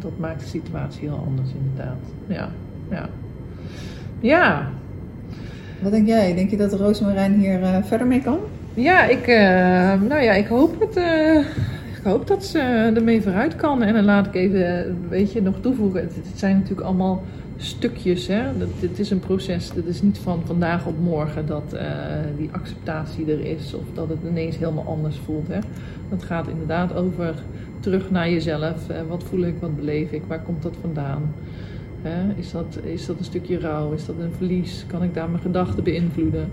Dat 0.00 0.18
maakt 0.18 0.40
de 0.40 0.46
situatie 0.46 1.00
heel 1.08 1.24
anders 1.26 1.48
inderdaad. 1.62 1.98
Ja, 2.26 2.48
ja. 2.90 3.08
Ja, 4.20 4.68
Wat 5.82 5.90
denk 5.92 6.06
jij? 6.06 6.34
Denk 6.34 6.50
je 6.50 6.56
dat 6.56 6.72
Roosmarijn 6.72 7.32
hier 7.34 7.62
eh, 7.62 7.76
verder 7.82 8.06
mee 8.06 8.20
kan? 8.22 8.38
ja 8.74 9.04
ik, 9.04 9.26
eh, 9.26 10.00
nou 10.08 10.22
ja, 10.22 10.32
ik 10.32 10.46
hoop 10.46 10.80
het. 10.80 10.96
eh, 10.96 11.36
ik 11.98 12.00
hoop 12.06 12.26
dat 12.26 12.44
ze 12.44 12.58
ermee 12.94 13.22
vooruit 13.22 13.56
kan. 13.56 13.82
En 13.82 13.94
dan 13.94 14.04
laat 14.04 14.26
ik 14.26 14.34
even, 14.34 14.96
weet 15.08 15.32
je, 15.32 15.42
nog 15.42 15.54
toevoegen. 15.60 16.00
Het, 16.00 16.14
het 16.14 16.38
zijn 16.38 16.54
natuurlijk 16.56 16.86
allemaal 16.86 17.22
stukjes. 17.60 18.26
Hè? 18.26 18.58
Dat, 18.58 18.68
dit 18.80 18.98
is 18.98 19.10
een 19.10 19.20
proces. 19.20 19.74
Het 19.74 19.86
is 19.86 20.02
niet 20.02 20.18
van 20.18 20.42
vandaag 20.44 20.86
op 20.86 20.98
morgen 20.98 21.46
dat 21.46 21.72
eh, 21.72 21.86
die 22.36 22.48
acceptatie 22.52 23.32
er 23.32 23.40
is. 23.40 23.74
Of 23.74 23.84
dat 23.94 24.08
het 24.08 24.18
ineens 24.28 24.58
helemaal 24.58 24.86
anders 24.86 25.16
voelt. 25.24 25.48
Hè? 25.48 25.58
Het 26.08 26.22
gaat 26.22 26.48
inderdaad 26.48 26.94
over 26.94 27.34
terug 27.80 28.10
naar 28.10 28.30
jezelf. 28.30 28.88
Eh, 28.88 29.00
wat 29.08 29.24
voel 29.24 29.40
ik, 29.40 29.54
wat 29.60 29.76
beleef 29.76 30.10
ik, 30.10 30.22
waar 30.26 30.42
komt 30.42 30.62
dat 30.62 30.76
vandaan? 30.80 31.34
Is, 32.36 32.50
dat, 32.50 32.78
is 32.82 33.06
dat 33.06 33.18
een 33.18 33.24
stukje 33.24 33.58
rouw? 33.58 33.92
Is 33.92 34.06
dat 34.06 34.14
een 34.20 34.32
verlies? 34.36 34.84
Kan 34.86 35.02
ik 35.02 35.14
daar 35.14 35.30
mijn 35.30 35.42
gedachten 35.42 35.84
beïnvloeden? 35.84 36.48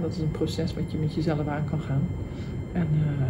Dat 0.00 0.12
is 0.12 0.18
een 0.18 0.30
proces 0.30 0.74
wat 0.74 0.92
je 0.92 0.98
met 0.98 1.14
jezelf 1.14 1.46
aan 1.46 1.64
kan 1.70 1.80
gaan. 1.80 2.02
En 2.72 2.88
eh, 2.92 3.24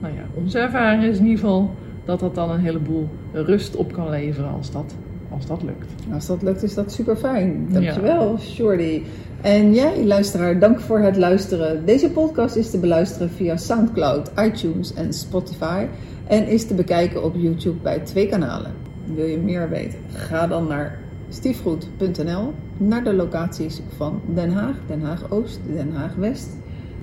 nou 0.00 0.14
ja, 0.14 0.22
onze 0.34 0.58
ervaring 0.58 1.02
is 1.02 1.18
in 1.18 1.24
ieder 1.24 1.38
geval 1.38 1.74
dat 2.04 2.20
dat 2.20 2.34
dan 2.34 2.50
een 2.50 2.60
heleboel 2.60 3.08
rust 3.32 3.76
op 3.76 3.92
kan 3.92 4.10
leveren 4.10 4.50
als 4.50 4.70
dat, 4.70 4.94
als 5.30 5.46
dat 5.46 5.62
lukt. 5.62 6.12
Als 6.12 6.26
dat 6.26 6.42
lukt, 6.42 6.62
is 6.62 6.74
dat 6.74 6.92
super 6.92 7.16
fijn. 7.16 7.68
Dankjewel, 7.70 8.38
Shorty. 8.38 9.02
En 9.40 9.74
jij, 9.74 10.04
luisteraar, 10.04 10.58
dank 10.58 10.80
voor 10.80 10.98
het 10.98 11.16
luisteren. 11.16 11.84
Deze 11.84 12.10
podcast 12.10 12.56
is 12.56 12.70
te 12.70 12.78
beluisteren 12.78 13.30
via 13.30 13.56
Soundcloud, 13.56 14.30
iTunes 14.36 14.94
en 14.94 15.12
Spotify. 15.12 15.86
En 16.26 16.46
is 16.46 16.66
te 16.66 16.74
bekijken 16.74 17.24
op 17.24 17.34
YouTube 17.36 17.78
bij 17.82 17.98
twee 17.98 18.26
kanalen. 18.26 18.72
Wil 19.14 19.24
je 19.24 19.38
meer 19.38 19.68
weten? 19.68 19.98
Ga 20.12 20.46
dan 20.46 20.66
naar 20.66 20.98
stiefgoed.nl, 21.28 22.52
naar 22.76 23.04
de 23.04 23.14
locaties 23.14 23.80
van 23.96 24.20
Den 24.34 24.50
Haag, 24.50 24.76
Den 24.86 25.02
Haag 25.02 25.30
Oost, 25.30 25.60
Den 25.72 25.92
Haag 25.92 26.14
West. 26.14 26.48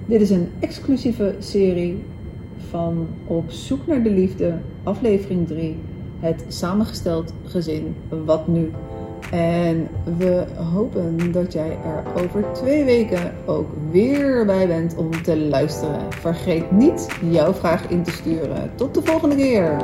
Dit 0.05 0.21
is 0.21 0.29
een 0.29 0.49
exclusieve 0.59 1.35
serie 1.39 2.03
van 2.69 3.07
Op 3.25 3.51
zoek 3.51 3.87
naar 3.87 4.03
de 4.03 4.11
liefde, 4.11 4.57
aflevering 4.83 5.47
3. 5.47 5.77
Het 6.19 6.45
samengesteld 6.47 7.33
gezin, 7.45 7.95
wat 8.25 8.47
nu? 8.47 8.71
En 9.31 9.87
we 10.17 10.45
hopen 10.73 11.31
dat 11.31 11.53
jij 11.53 11.77
er 11.85 12.23
over 12.23 12.45
twee 12.53 12.83
weken 12.83 13.33
ook 13.45 13.69
weer 13.91 14.45
bij 14.45 14.67
bent 14.67 14.95
om 14.95 15.23
te 15.23 15.37
luisteren. 15.37 16.13
Vergeet 16.13 16.71
niet 16.71 17.07
jouw 17.29 17.53
vraag 17.53 17.89
in 17.89 18.03
te 18.03 18.11
sturen. 18.11 18.71
Tot 18.75 18.93
de 18.93 19.01
volgende 19.01 19.35
keer! 19.35 19.77